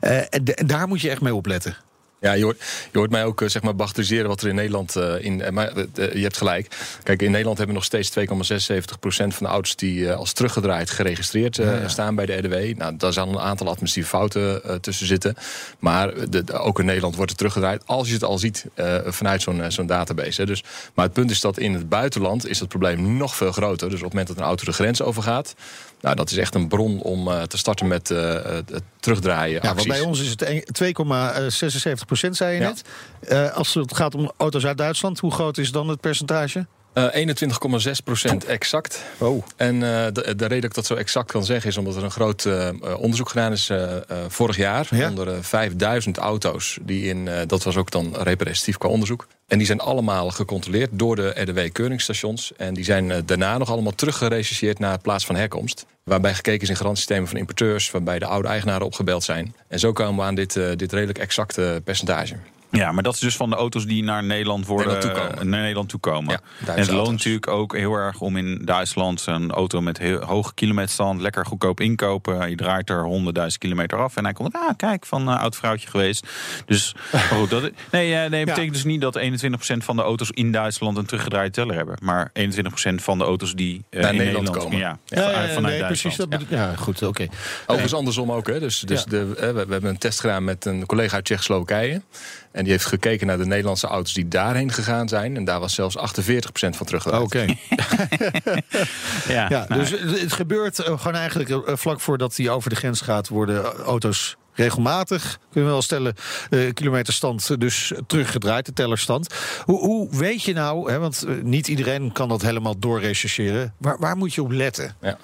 [0.00, 1.76] Eh, en daar moet je echt mee opletten.
[2.26, 2.58] Ja, je hoort,
[2.92, 5.40] je hoort mij ook eh, zeg maar bagatelliseren wat er in Nederland eh, in.
[5.42, 6.68] eh, maar je hebt gelijk.
[7.02, 11.60] Kijk, in Nederland hebben we nog steeds 2,76% van de auto's die als teruggedraaid geregistreerd
[11.86, 12.78] staan bij de RDW.
[12.78, 15.34] Nou, daar zijn een aantal administratieve fouten tussen zitten.
[15.78, 18.64] Maar de, de- ook in Nederland wordt het teruggedraaid als je het al ziet
[19.06, 20.40] vanuit zo'n zo'n database.
[20.40, 20.46] Hè.
[20.46, 20.62] Dus,
[20.94, 23.88] maar het punt is dat in het buitenland is het probleem nog veel groter.
[23.90, 25.54] Dus op het moment dat een auto de grens overgaat,
[26.00, 29.60] nou, dat is echt een bron om eh, te starten met eh, het terugdraaien.
[29.62, 32.82] Ja, want bij ons is het een- 2,76 procent, zei je net.
[33.20, 36.66] Eh, als het gaat om auto's uit Duitsland, hoe groot is dan het percentage?
[36.98, 37.34] Uh,
[38.42, 39.04] 21,6% exact.
[39.18, 39.44] Oh.
[39.56, 42.04] En uh, de, de, reden dat ik dat zo exact kan zeggen is omdat er
[42.04, 43.70] een groot uh, onderzoek gedaan is
[44.28, 45.08] vorig jaar ja?
[45.08, 46.78] onder 5000 auto's.
[46.82, 49.26] Die in, dat was ook dan representatief qua onderzoek.
[49.46, 52.52] En die zijn allemaal gecontroleerd door de RDW-keuringsstations.
[52.56, 55.86] En die zijn daarna nog allemaal teruggerechercheerd naar plaats van herkomst.
[56.04, 59.54] Waarbij gekeken is in garantiesystemen van importeurs, waarbij de oude eigenaren opgebeld zijn.
[59.68, 62.36] En zo komen we aan dit, dit redelijk exacte percentage.
[62.70, 65.48] Ja, maar dat is dus van de auto's die naar Nederland worden Nederland toekomen.
[65.48, 66.40] naar Nederland toekomen.
[66.66, 70.20] Ja, en het loont natuurlijk ook heel erg om in Duitsland een auto met heel
[70.20, 72.50] hoge kilometerstand lekker goedkoop inkopen.
[72.50, 73.08] Je draait er
[73.38, 76.26] 100.000 kilometer af en hij komt, ah, kijk, van uh, oud vrouwtje geweest.
[76.66, 76.94] Dus
[77.30, 79.22] goed, dat, nee, uh, nee, betekent dus niet dat 21%
[79.76, 83.84] van de auto's in Duitsland een teruggedraaid teller hebben, maar 21% van de auto's die
[83.90, 84.78] uh, naar in Nederland, Nederland komen.
[84.78, 86.16] Ja, ja, ja, ja nee, precies.
[86.16, 86.76] Dat ja.
[86.76, 87.06] goed, oké.
[87.06, 87.30] Okay.
[87.62, 88.60] Overigens andersom ook, hè.
[88.60, 92.02] Dus, dus de, we, we hebben een test gedaan met een collega uit Tsjechoslowakije.
[92.56, 95.36] En die heeft gekeken naar de Nederlandse auto's die daarheen gegaan zijn.
[95.36, 96.00] En daar was zelfs 48%
[96.50, 97.24] van teruggedraaid.
[97.24, 97.44] Oké.
[99.34, 99.90] ja, ja, dus
[100.20, 103.28] het gebeurt gewoon eigenlijk vlak voordat die over de grens gaat...
[103.28, 106.14] worden auto's regelmatig, kunnen we wel stellen,
[106.50, 109.34] uh, kilometerstand dus teruggedraaid, de tellerstand.
[109.64, 114.16] Hoe, hoe weet je nou, hè, want niet iedereen kan dat helemaal doorrechercheren, waar, waar
[114.16, 114.96] moet je op letten?
[115.00, 115.18] Ja.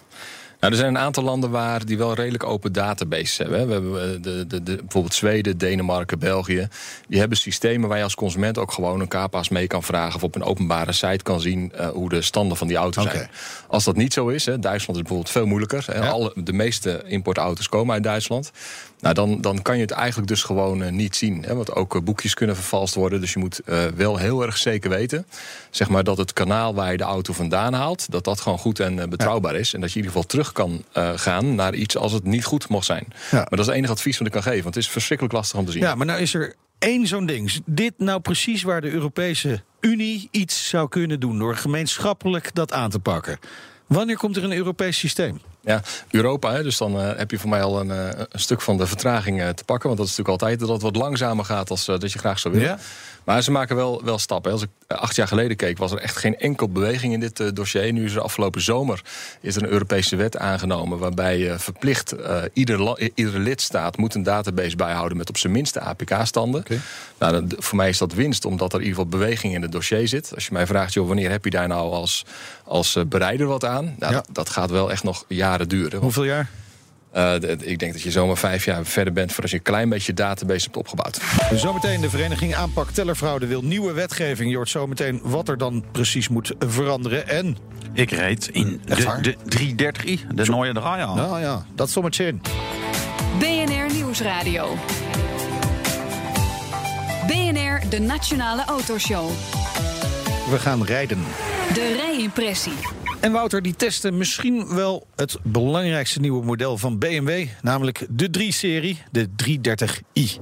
[0.63, 3.67] Nou, er zijn een aantal landen waar die wel redelijk open databases hebben.
[3.67, 6.69] We hebben de, de, de, bijvoorbeeld Zweden, Denemarken, België.
[7.09, 10.15] Die hebben systemen waar je als consument ook gewoon een K-paas mee kan vragen...
[10.15, 13.17] of op een openbare site kan zien uh, hoe de standen van die auto's okay.
[13.17, 13.31] zijn.
[13.69, 15.85] Als dat niet zo is, hè, Duitsland is bijvoorbeeld veel moeilijker.
[15.87, 16.09] Hè, ja.
[16.09, 18.53] Alle, de meeste importauto's komen uit Duitsland.
[19.03, 21.43] Nou, dan, dan kan je het eigenlijk dus gewoon uh, niet zien.
[21.43, 23.21] Hè, want ook uh, boekjes kunnen vervalst worden.
[23.21, 25.27] Dus je moet uh, wel heel erg zeker weten...
[25.71, 28.11] Zeg maar, dat het kanaal waar je de auto vandaan haalt...
[28.11, 29.59] dat dat gewoon goed en betrouwbaar ja.
[29.59, 29.75] is.
[29.75, 30.85] En dat je in ieder geval terug kan
[31.19, 33.07] gaan naar iets als het niet goed mocht zijn.
[33.09, 33.37] Ja.
[33.37, 34.63] Maar dat is het enige advies wat ik kan geven.
[34.63, 35.83] Want het is verschrikkelijk lastig om te zien.
[35.83, 37.47] Ja, maar nou is er één zo'n ding.
[37.47, 41.39] Is dit nou precies waar de Europese Unie iets zou kunnen doen...
[41.39, 43.39] door gemeenschappelijk dat aan te pakken?
[43.87, 45.41] Wanneer komt er een Europees systeem?
[45.65, 48.61] Ja, Europa, hè, dus dan uh, heb je voor mij al een, uh, een stuk
[48.61, 49.87] van de vertraging uh, te pakken.
[49.89, 52.55] Want dat is natuurlijk altijd dat het wat langzamer gaat als dat je graag zou
[52.55, 52.79] willen.
[53.25, 54.53] Maar ze maken wel, wel stappen.
[54.53, 57.93] Als ik acht jaar geleden keek, was er echt geen enkel beweging in dit dossier.
[57.93, 59.03] Nu is er afgelopen zomer
[59.41, 60.99] is er een Europese wet aangenomen...
[60.99, 62.15] waarbij je verplicht
[62.53, 65.17] ieder iedere lidstaat moet een database bijhouden...
[65.17, 66.61] met op zijn minste APK-standen.
[66.61, 66.81] Okay.
[67.19, 69.73] Nou, dan, voor mij is dat winst, omdat er in ieder geval beweging in het
[69.73, 70.33] dossier zit.
[70.35, 72.25] Als je mij vraagt, joh, wanneer heb je daar nou als,
[72.65, 73.85] als bereider wat aan?
[73.85, 74.21] Nou, ja.
[74.21, 76.01] dat, dat gaat wel echt nog jaren duren.
[76.01, 76.51] Hoeveel jaar?
[77.17, 79.33] Uh, ik denk dat je zomaar vijf jaar verder bent...
[79.33, 81.21] voordat je een klein beetje database hebt opgebouwd.
[81.55, 84.51] Zometeen de vereniging Aanpak Tellerfraude wil nieuwe wetgeving.
[84.51, 87.29] Je hoort zometeen wat er dan precies moet veranderen.
[87.29, 87.57] En...
[87.93, 90.53] Ik reed in de, de 330i, de Zo...
[90.53, 91.17] Nooie Draai aan.
[91.17, 92.41] Nou ja, dat zometeen in.
[93.39, 94.77] BNR Nieuwsradio.
[97.27, 99.31] BNR, de Nationale Autoshow.
[100.51, 101.25] We gaan rijden.
[101.75, 103.02] De rijimpressie.
[103.23, 108.99] En Wouter die testen misschien wel het belangrijkste nieuwe model van BMW, namelijk de 3-serie,
[109.11, 110.41] de 330i.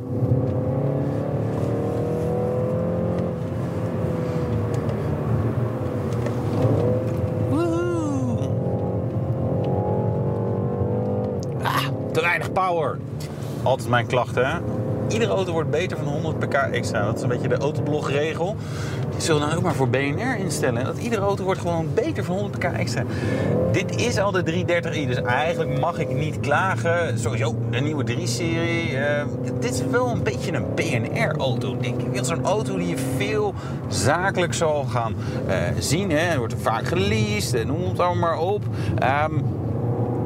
[11.62, 12.98] Ah, te weinig power.
[13.62, 14.58] Altijd mijn klachten, hè?
[15.08, 17.04] Iedere auto wordt beter van 100 pk extra.
[17.04, 18.56] Dat is een beetje de autoblogregel.
[19.20, 20.84] Zullen nou ook maar voor BNR instellen.
[20.84, 23.04] Dat iedere auto wordt gewoon beter van 100 pk extra.
[23.72, 27.18] Dit is al de 330i, dus eigenlijk mag ik niet klagen.
[27.18, 28.92] Sowieso de nieuwe 3-serie.
[28.92, 29.22] Uh,
[29.60, 32.20] dit is wel een beetje een BNR-auto, denk ik.
[32.20, 33.54] Is een auto die je veel
[33.88, 35.14] zakelijk zal gaan
[35.48, 36.10] uh, zien.
[36.10, 36.32] Hè.
[36.32, 38.62] Er wordt vaak geleased, noem het allemaal maar op.
[39.30, 39.59] Um,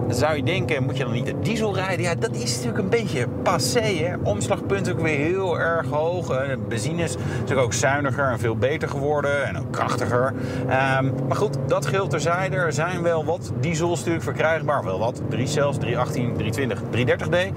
[0.08, 2.04] zou je denken, moet je dan niet de diesel rijden?
[2.04, 3.80] Ja, dat is natuurlijk een beetje passé.
[3.80, 4.14] Hè?
[4.22, 6.26] Omslagpunt ook weer heel erg hoog.
[6.26, 9.46] De benzine is natuurlijk ook zuiniger en veel beter geworden.
[9.46, 10.32] En ook krachtiger.
[10.62, 12.56] Um, maar goed, dat geldt terzijde.
[12.56, 14.84] Er zijn wel wat diesels natuurlijk verkrijgbaar.
[14.84, 15.22] Wel wat.
[15.28, 17.54] 3 cells, 318, 320, 330D.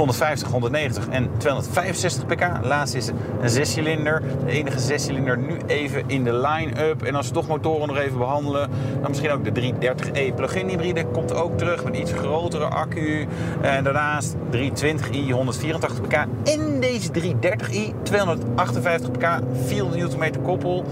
[0.00, 2.64] 150, 190 en 265 pk.
[2.64, 3.06] Laatste is
[3.40, 4.22] een zescilinder.
[4.44, 7.02] De enige zescilinder nu even in de line-up.
[7.02, 8.70] En als we toch motoren nog even behandelen...
[9.00, 13.26] dan misschien ook de 330e plug-in hybride komt ook terug een iets grotere accu.
[13.60, 16.12] En daarnaast 320i 184 pk.
[16.44, 20.84] En deze 330i 258 pk, 400 Nm koppel.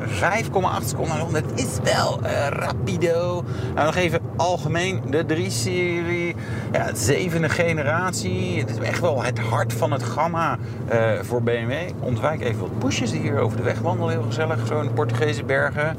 [0.00, 3.44] 5,8 seconden 100 is wel uh, rapido.
[3.74, 6.34] Nou, nog even algemeen de 3-serie.
[6.72, 8.58] Ja, het zevende generatie.
[8.58, 10.58] Het is echt wel het hart van het gamma
[10.92, 11.72] uh, voor BMW.
[12.00, 14.10] Ontwijk even wat busjes die hier over de weg wandelen.
[14.10, 15.96] Heel gezellig, zo in de Portugese bergen.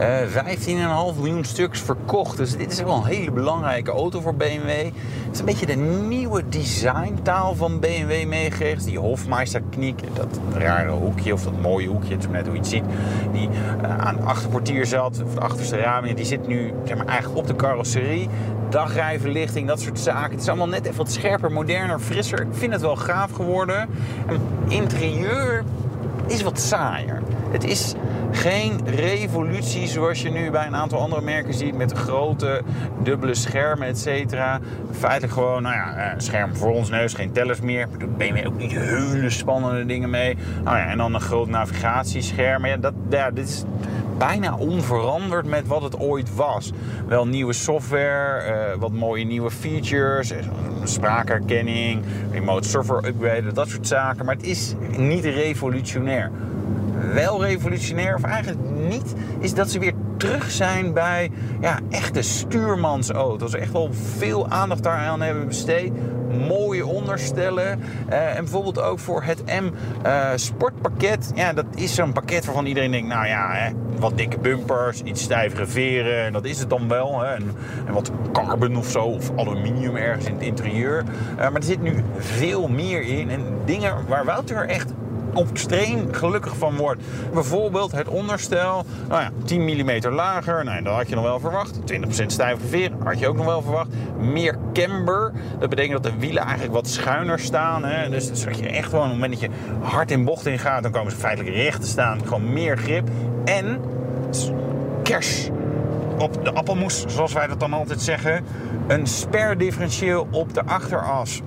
[0.00, 0.20] Uh,
[1.12, 2.36] 15,5 miljoen stuks verkocht.
[2.36, 4.68] Dus dit is wel een hele belangrijke auto voor BMW.
[4.68, 5.76] Het is een beetje de
[6.06, 8.84] nieuwe designtaal van BMW meegekregen.
[8.84, 12.68] Die Hofmeister-kniek, dat rare hoekje of dat mooie hoekje, het is net hoe je het
[12.68, 12.84] ziet.
[13.32, 17.06] Die uh, aan het achterportier zat, of de achterste ramen, die zit nu zeg maar,
[17.06, 18.28] eigenlijk op de carrosserie.
[18.70, 20.30] Dagrijverlichting, dat soort zaken.
[20.30, 22.40] Het is allemaal net even wat scherper, moderner, frisser.
[22.40, 23.88] Ik vind het wel gaaf geworden.
[24.26, 25.64] En interieur
[26.26, 27.22] is wat saaier.
[27.50, 27.94] Het is
[28.30, 32.62] geen revolutie zoals je nu bij een aantal andere merken ziet met grote
[33.02, 34.60] dubbele schermen, et cetera.
[34.92, 37.88] Feitelijk gewoon, nou ja, een scherm voor ons neus, geen tellers meer.
[38.16, 40.36] Ben je ook niet hele spannende dingen mee.
[40.64, 42.66] Nou ja, en dan een groot navigatiescherm.
[42.66, 43.64] Ja, dat, ja, dit is
[44.18, 46.72] bijna onveranderd met wat het ooit was.
[47.06, 50.32] Wel nieuwe software, uh, wat mooie nieuwe features,
[50.84, 54.24] spraakherkenning, remote software upgraden, dat soort zaken.
[54.24, 56.30] Maar het is niet revolutionair
[57.12, 63.54] wel revolutionair, of eigenlijk niet, is dat ze weer terug zijn bij ja, echte stuurmansauto's.
[63.54, 65.92] Echt wel veel aandacht daaraan hebben besteed.
[66.48, 67.80] Mooie onderstellen.
[68.10, 71.32] Uh, en bijvoorbeeld ook voor het M-sportpakket.
[71.34, 73.08] ja, dat is zo'n pakket waarvan iedereen denkt...
[73.08, 76.24] nou ja, hè, wat dikke bumpers, iets stijvere veren.
[76.24, 77.20] En dat is het dan wel.
[77.20, 77.34] Hè.
[77.34, 77.54] En,
[77.90, 81.04] wat carbon of zo, of aluminium ergens in het interieur.
[81.30, 83.30] Uh, maar er zit nu veel meer in.
[83.30, 84.92] En dingen waar Wouter echt
[85.36, 87.02] extreem gelukkig van wordt.
[87.32, 91.78] Bijvoorbeeld het onderstel, nou ja, 10 mm lager, nou, dat had je nog wel verwacht.
[91.92, 93.88] 20% stijve veer, had je ook nog wel verwacht.
[94.18, 97.84] Meer camber, dat betekent dat de wielen eigenlijk wat schuiner staan.
[97.84, 98.10] Hè?
[98.10, 100.82] Dus dat je echt gewoon op het moment dat je hard in bocht in gaat,
[100.82, 102.20] dan komen ze feitelijk recht te staan.
[102.24, 103.08] Gewoon meer grip.
[103.44, 103.80] En
[105.02, 105.48] kers
[106.18, 108.44] op de appelmoes, zoals wij dat dan altijd zeggen.
[108.86, 111.40] Een sperdifferentieel op de achteras.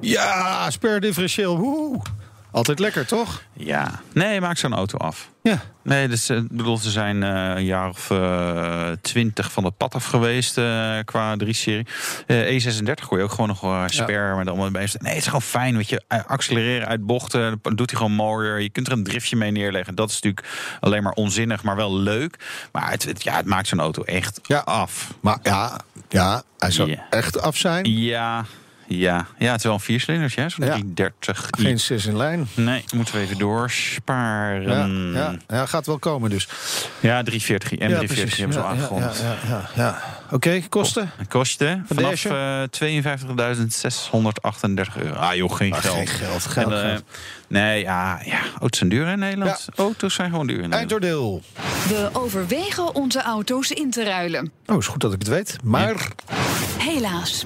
[0.00, 1.58] Ja, sperdifferentieel.
[1.58, 2.00] Woe.
[2.50, 3.42] Altijd lekker, toch?
[3.52, 4.00] Ja.
[4.12, 5.30] Nee, maak zo'n auto af.
[5.42, 5.60] Ja.
[5.82, 8.12] Nee, dus, ik bedoel, ze zijn uh, een jaar of
[9.00, 11.86] twintig van het pad af geweest uh, qua 3-serie.
[12.32, 14.88] E36 kon je ook gewoon nog uh, sper met allemaal bij.
[14.98, 16.02] Nee, het is gewoon fijn, weet je.
[16.26, 18.60] Accelereren uit bochten, doet hij gewoon mooier.
[18.60, 19.94] Je kunt er een driftje mee neerleggen.
[19.94, 20.46] Dat is natuurlijk
[20.80, 22.38] alleen maar onzinnig, maar wel leuk.
[22.72, 24.58] Maar het, het ja, het maakt zo'n auto echt ja.
[24.58, 25.14] af.
[25.20, 27.84] Maar ja, ja hij zou echt af zijn.
[27.84, 28.44] Ja,
[28.88, 30.72] ja, ja het is wel een viercilinders, ja, zo'n ja.
[30.72, 31.48] 330.
[31.50, 32.46] Geen zes in lijn.
[32.54, 35.12] Nee, moeten we even doorsparen.
[35.12, 36.48] Ja, ja, ja, gaat wel komen dus.
[37.00, 39.20] Ja, 340 en 340 hebben ze al aangekondigd.
[39.20, 41.10] Ja, ja, ja, Oké, okay, kosten?
[41.28, 42.68] Kosten vanaf uh, 52.638
[45.02, 45.14] euro.
[45.14, 45.96] Ah joh, geen ah, geld.
[45.96, 47.04] Geen geld, geld, en, uh, geld.
[47.48, 49.68] Nee, ja, ja, auto's zijn duur in Nederland.
[49.76, 51.02] Auto's zijn gewoon duur in Nederland.
[51.02, 51.42] Eindoordeel.
[51.88, 54.52] We overwegen onze auto's in te ruilen.
[54.66, 55.56] Oh, is goed dat ik het weet.
[55.64, 56.08] Maar...
[56.78, 57.42] Helaas,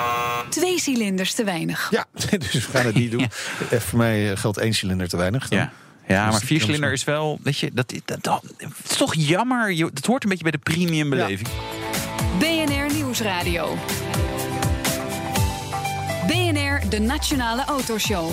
[0.49, 1.89] twee cilinders te weinig.
[1.91, 2.05] Ja,
[2.39, 3.31] dus we gaan het niet doen.
[3.71, 3.81] ja.
[3.81, 5.49] Voor mij geldt één cilinder te weinig.
[5.49, 5.59] Dan.
[5.59, 5.73] Ja.
[6.07, 8.43] Ja, maar viercilinder is wel, weet je, dat, dat,
[8.89, 9.77] is toch jammer.
[9.93, 11.49] Dat hoort een beetje bij de premium beleving.
[11.49, 11.82] Ja.
[13.23, 13.77] Nieuwsradio.
[16.27, 18.31] BNR, de Nationale Autoshow.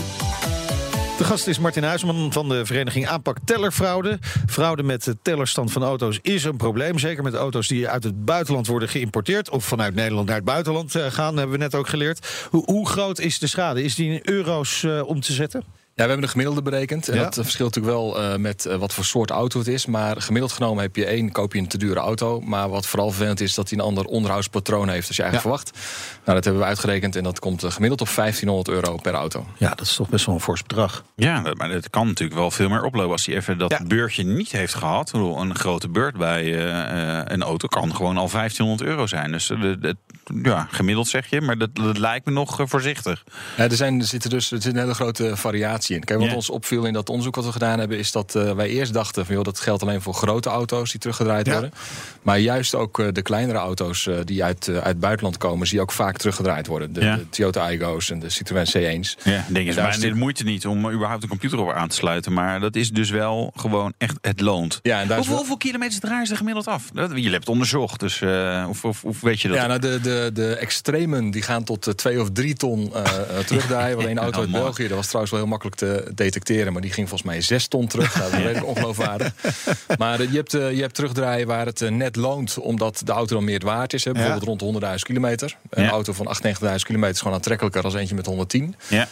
[1.18, 4.20] De gast is Martin Huisman van de vereniging Aanpak Tellerfraude.
[4.48, 7.00] Fraude met de tellerstand van auto's is een probleem.
[7.00, 9.50] Zeker met auto's die uit het buitenland worden geïmporteerd...
[9.50, 12.48] of vanuit Nederland naar het buitenland gaan, hebben we net ook geleerd.
[12.50, 13.84] Hoe, groot is de schade?
[13.84, 15.64] Is die in euro's uh, om te zetten?
[16.00, 17.10] Ja, we hebben een gemiddelde berekend.
[17.10, 17.24] En ja.
[17.24, 19.86] dat verschilt natuurlijk wel uh, met uh, wat voor soort auto het is.
[19.86, 22.42] Maar gemiddeld genomen heb je één, koop je een te dure auto.
[22.42, 25.62] Maar wat vooral vervelend is, dat hij een ander onderhoudspatroon heeft als je eigenlijk ja.
[25.62, 25.88] verwacht.
[26.24, 29.46] Nou, dat hebben we uitgerekend en dat komt uh, gemiddeld op 1500 euro per auto.
[29.58, 31.04] Ja, dat is toch best wel een fors bedrag.
[31.16, 33.84] Ja, maar het kan natuurlijk wel veel meer oplopen als hij even dat ja.
[33.84, 35.12] beurtje niet heeft gehad.
[35.14, 36.60] Een grote beurt bij
[37.32, 39.32] een auto kan gewoon al 1500 euro zijn.
[39.32, 39.52] Dus
[40.44, 43.24] ja, gemiddeld zeg je, maar dat, dat lijkt me nog voorzichtig.
[43.58, 46.04] Ja, er, zijn, er, zitten dus, er zit een hele grote variatie in.
[46.04, 46.36] Kijk, wat ja.
[46.36, 49.26] ons opviel in dat onderzoek wat we gedaan hebben, is dat uh, wij eerst dachten
[49.26, 51.52] van joh, dat geldt alleen voor grote auto's die teruggedraaid ja.
[51.52, 51.72] worden.
[52.22, 55.76] Maar juist ook uh, de kleinere auto's uh, die uit, uit het buitenland komen, zie
[55.78, 56.94] je ook vaak teruggedraaid worden.
[56.94, 57.16] De, ja.
[57.16, 59.18] de Toyota Aygo's en de Citroën C1's.
[59.24, 62.34] Ja, denk je, maar dit moeite niet om überhaupt een computer op aan te sluiten.
[62.34, 64.80] Maar dat is dus wel gewoon echt, het loont.
[64.82, 66.90] Ja, en hoeveel, hoeveel kilometers draaien ze gemiddeld af?
[66.94, 68.22] Dat, je hebt het onderzocht, dus
[68.68, 69.58] of, of, of, weet je dat?
[69.58, 72.92] Ja, nou de, de de, extremen die gaan tot 2 of 3 ton
[73.48, 73.98] terugdraaien.
[73.98, 76.74] Want een auto uit België, dat was trouwens wel heel makkelijk te detecteren.
[76.74, 78.16] Maar die ging volgens mij 6 ton terug.
[78.16, 79.34] Nou, dat is redelijk ongeloofwaardig.
[79.98, 83.60] Maar je, hebt, je hebt terugdraaien waar het net loont, omdat de auto dan meer
[83.66, 84.06] waard is.
[84.06, 84.12] Hè?
[84.12, 85.58] Bijvoorbeeld rond 100.000 kilometer.
[85.70, 85.90] Een ja.
[85.90, 88.76] auto van 98.000 kilometer is gewoon aantrekkelijker als eentje met 110.
[88.88, 89.08] Ja.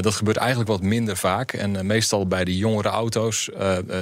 [0.00, 1.52] dat gebeurt eigenlijk wat minder vaak.
[1.52, 3.48] En meestal bij die jongere auto's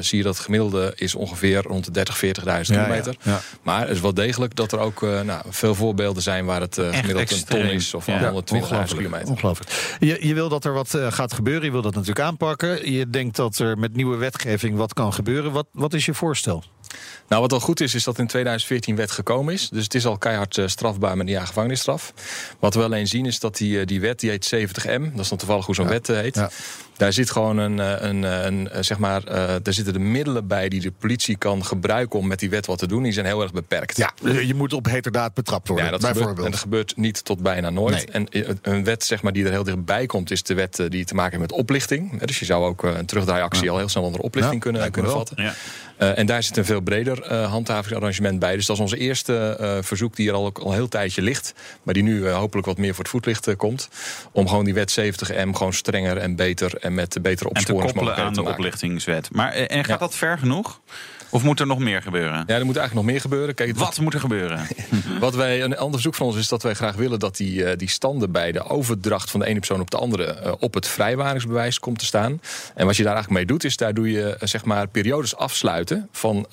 [0.00, 3.16] zie je dat het gemiddelde is ongeveer rond de 30.000, 40.000 kilometer.
[3.62, 6.88] Maar het is wel degelijk dat er ook nou, veel voorbeelden zijn waar het uh,
[6.88, 8.32] gemiddeld een ton is of ja.
[8.32, 9.28] 120.000 kilometer.
[9.28, 9.96] Ongelooflijk.
[9.98, 12.92] Je, je wil dat er wat uh, gaat gebeuren, je wil dat natuurlijk aanpakken.
[12.92, 15.52] Je denkt dat er met nieuwe wetgeving wat kan gebeuren.
[15.52, 16.64] Wat, wat is je voorstel?
[17.28, 19.68] Nou, wat al goed is, is dat in 2014 wet gekomen is.
[19.68, 22.12] Dus het is al keihard uh, strafbaar met een jaar gevangenisstraf.
[22.58, 25.12] Wat we alleen zien is dat die, die wet, die heet 70M.
[25.12, 25.90] Dat is dan toevallig hoe zo'n ja.
[25.90, 26.34] wet heet.
[26.34, 26.50] Ja.
[26.98, 30.68] Daar zit gewoon een, een, een, een zeg maar, uh, daar zitten de middelen bij
[30.68, 33.02] die de politie kan gebruiken om met die wet wat te doen.
[33.02, 33.96] Die zijn heel erg beperkt.
[33.96, 35.86] Ja, je moet op heterdaad betrapt worden.
[35.86, 36.28] Ja, dat bijvoorbeeld.
[36.36, 38.12] Gebeurt, en dat gebeurt niet tot bijna nooit.
[38.12, 38.44] Nee.
[38.44, 41.14] En een wet zeg maar, die er heel dichtbij komt, is de wet die te
[41.14, 42.20] maken heeft met oplichting.
[42.20, 43.70] Dus je zou ook een terugdraaiactie ja.
[43.70, 45.42] al heel snel onder oplichting ja, kunnen, kunnen vatten.
[45.42, 45.54] Ja.
[45.98, 48.56] Uh, en daar zit een veel breder uh, handhavingsarrangement bij.
[48.56, 51.54] Dus dat is onze eerste uh, verzoek die er al, al een heel tijdje ligt.
[51.82, 53.88] Maar die nu hopelijk wat meer voor het voetlicht komt.
[54.32, 58.46] Om gewoon die wet 70M gewoon strenger en beter en met betere opsporingsmogelijkheden te, aan
[58.46, 59.28] de oplichtingswet.
[59.32, 60.80] Maar en gaat dat ver genoeg?
[61.30, 62.44] Of moet er nog meer gebeuren?
[62.46, 63.54] Ja, er moet eigenlijk nog meer gebeuren.
[63.54, 64.66] Kijk, wat, moet er gebeuren?
[65.20, 67.70] wat wij, een ander verzoek van ons is dat wij graag willen dat die, uh,
[67.76, 70.88] die standen bij de overdracht van de ene persoon op de andere uh, op het
[70.88, 72.40] vrijwaringsbewijs komt te staan.
[72.74, 75.36] En wat je daar eigenlijk mee doet, is daar doe je uh, zeg maar periodes
[75.36, 76.46] afsluiten van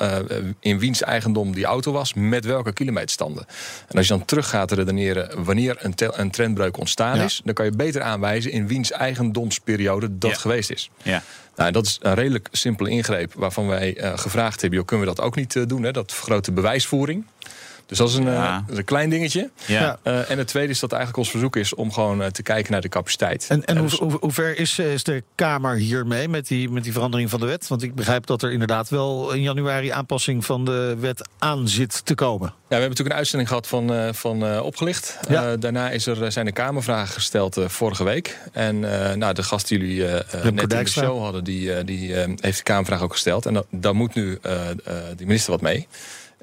[0.59, 3.45] in wiens eigendom die auto was, met welke kilometerstanden.
[3.87, 7.23] En als je dan terug gaat redeneren wanneer een, een trendbreuk ontstaan ja.
[7.23, 10.37] is, dan kan je beter aanwijzen in wiens eigendomsperiode dat ja.
[10.37, 10.89] geweest is.
[11.03, 11.23] Ja.
[11.55, 15.25] Nou, dat is een redelijk simpele ingreep waarvan wij uh, gevraagd hebben: kunnen we dat
[15.25, 15.83] ook niet uh, doen?
[15.83, 15.91] Hè?
[15.91, 17.25] Dat vergroot de bewijsvoering.
[17.87, 18.65] Dus dat is een, ja.
[18.69, 19.49] uh, een klein dingetje.
[19.65, 19.99] Ja.
[20.03, 22.71] Uh, en het tweede is dat eigenlijk ons verzoek is om gewoon uh, te kijken
[22.71, 23.45] naar de capaciteit.
[23.49, 23.93] En, en dus...
[23.93, 27.45] hoe, hoe, ver is, is, de Kamer hiermee met die, met die verandering van de
[27.45, 27.67] wet?
[27.67, 32.05] Want ik begrijp dat er inderdaad wel in januari aanpassing van de wet aan zit
[32.05, 32.47] te komen.
[32.47, 35.19] Ja, we hebben natuurlijk een uitzending gehad van, van Opgelicht.
[35.29, 35.55] Ja.
[35.55, 38.37] daarna is er, zijn er Kamervragen gesteld vorige week.
[38.51, 38.79] En
[39.19, 40.03] nou, de gast die jullie
[40.51, 43.45] net in de show hadden, die, die heeft de Kamervraag ook gesteld.
[43.45, 45.87] En dat, daar moet nu de minister wat mee.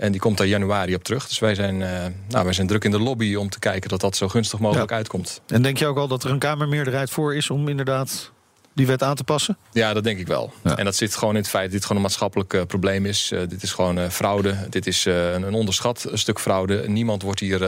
[0.02, 1.28] En die komt daar januari op terug.
[1.28, 1.88] Dus wij zijn, uh,
[2.28, 4.90] nou, wij zijn druk in de lobby om te kijken dat dat zo gunstig mogelijk
[4.90, 4.96] ja.
[4.96, 5.40] uitkomt.
[5.46, 8.32] En denk je ook al dat er een Kamermeerderheid voor is om inderdaad
[8.74, 9.56] die wet aan te passen?
[9.72, 10.52] Ja, dat denk ik wel.
[10.64, 10.76] Ja.
[10.76, 13.30] En dat zit gewoon in het feit dat dit gewoon een maatschappelijk uh, probleem is.
[13.32, 14.56] Uh, dit is gewoon uh, fraude.
[14.70, 16.88] Dit is een, een, onderschat stuk fraude.
[16.88, 17.58] Niemand wordt hier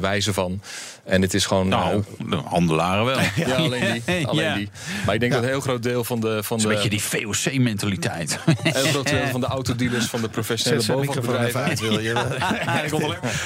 [0.00, 0.60] wijze van.
[1.08, 1.68] En het is gewoon...
[1.68, 3.18] Nou, de handelaren wel.
[3.46, 4.26] ja, alleen die.
[4.28, 4.54] Alleen ja.
[4.54, 4.68] die.
[5.04, 6.42] Maar ik denk dat een heel groot deel van de...
[6.42, 8.38] Van een de, beetje die VOC-mentaliteit.
[8.46, 11.60] Een heel groot deel van de autodealers, van de professionele bovenbedrijven...
[11.60, 12.36] uit, wil je.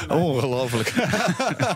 [0.08, 0.92] Ongelooflijk.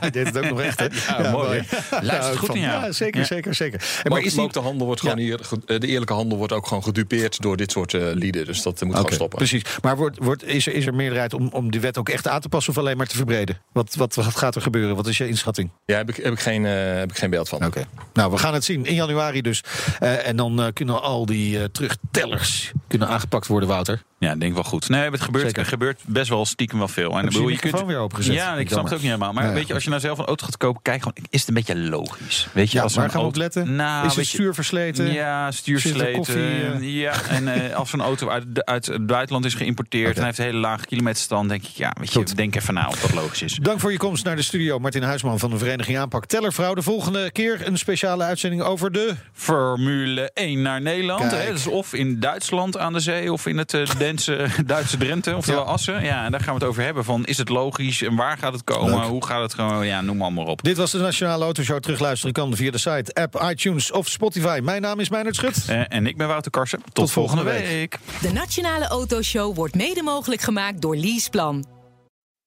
[0.00, 0.86] Hij deed het ook nog echt, hè?
[1.22, 1.62] Ja, mooi.
[2.00, 2.84] Luister goed in jou.
[2.84, 4.02] Ja, zeker, zeker, zeker.
[4.04, 4.52] Maar is die...
[4.52, 5.25] de handel wordt gewoon hier...
[5.66, 8.44] De eerlijke handel wordt ook gewoon gedupeerd door dit soort uh, lieden.
[8.44, 9.38] Dus dat moet okay, gewoon stoppen.
[9.38, 9.62] Precies.
[9.82, 12.40] Maar wordt, wordt, is, er, is er meerderheid om, om die wet ook echt aan
[12.40, 12.72] te passen...
[12.72, 13.60] of alleen maar te verbreden?
[13.72, 14.96] Wat, wat, wat gaat er gebeuren?
[14.96, 15.70] Wat is je inschatting?
[15.84, 17.64] Ja, heb ik, heb ik, geen, heb ik geen beeld van.
[17.64, 17.86] Oké.
[18.12, 19.62] Nou, we gaan het zien in januari dus.
[19.98, 24.02] En dan kunnen al die terugtellers kunnen aangepakt worden, Wouter.
[24.18, 24.88] Ja, denk wel goed.
[24.88, 27.10] Nee, het gebeurt, gebeurt best wel stiekem wel veel.
[27.10, 28.34] En dan bedoel, je kunt weer opengezet.
[28.34, 29.32] Ja, ik snap het ook niet helemaal.
[29.32, 31.48] Maar weet je, als je nou zelf een auto gaat kopen, kijk gewoon, is het
[31.48, 32.48] een beetje logisch.
[32.52, 33.76] Weet je, ja, als waar gaan we op letten?
[33.76, 35.12] Nou, is het stuur versleten?
[35.12, 36.82] Ja, stuur versleten.
[36.90, 40.18] Ja, en uh, als zo'n auto uit, uit het buitenland is geïmporteerd okay.
[40.18, 42.36] en heeft een hele lage kilometerstand, denk ik, ja, weet je, Goed.
[42.36, 43.58] denk even na of dat logisch is.
[43.62, 46.74] Dank voor je komst naar de studio, Martin Huisman van de Vereniging Aanpak Tellervrouw.
[46.74, 51.30] De volgende keer een speciale uitzending over de Formule 1 naar Nederland.
[51.30, 51.52] Hè?
[51.52, 55.64] Dus of in Duitsland aan de zee of in het uh, Dense Duitse Drenthe, oftewel
[55.64, 55.70] ja.
[55.70, 56.04] Assen.
[56.04, 57.04] Ja, en daar gaan we het over hebben.
[57.04, 58.94] Van, is het logisch en waar gaat het komen?
[58.94, 59.08] Leuk.
[59.08, 59.86] Hoe gaat het gewoon?
[59.86, 60.62] Ja, noem maar, maar op.
[60.62, 61.80] Dit was de Nationale Autoshow.
[61.80, 64.60] Terugluisteren kan via de site, app, iTunes of Spotify.
[64.62, 65.66] Mijn naam is Meijnerd Schut.
[65.70, 66.78] Uh, en ik ben Wouter Karsen.
[66.82, 67.98] Tot, Tot volgende, volgende week.
[68.00, 68.20] week.
[68.20, 71.66] De Nationale Autoshow wordt mede mogelijk gemaakt door Leaseplan.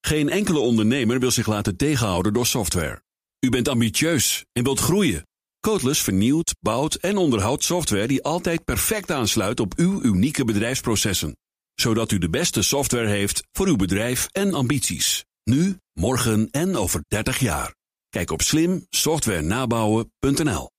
[0.00, 3.02] Geen enkele ondernemer wil zich laten tegenhouden door software.
[3.40, 5.28] U bent ambitieus en wilt groeien.
[5.60, 11.36] Codeless vernieuwt, bouwt en onderhoudt software die altijd perfect aansluit op uw unieke bedrijfsprocessen.
[11.80, 15.24] Zodat u de beste software heeft voor uw bedrijf en ambities.
[15.44, 17.74] Nu, morgen en over 30 jaar.
[18.08, 20.70] Kijk op slimsoftwarenabouwen.nl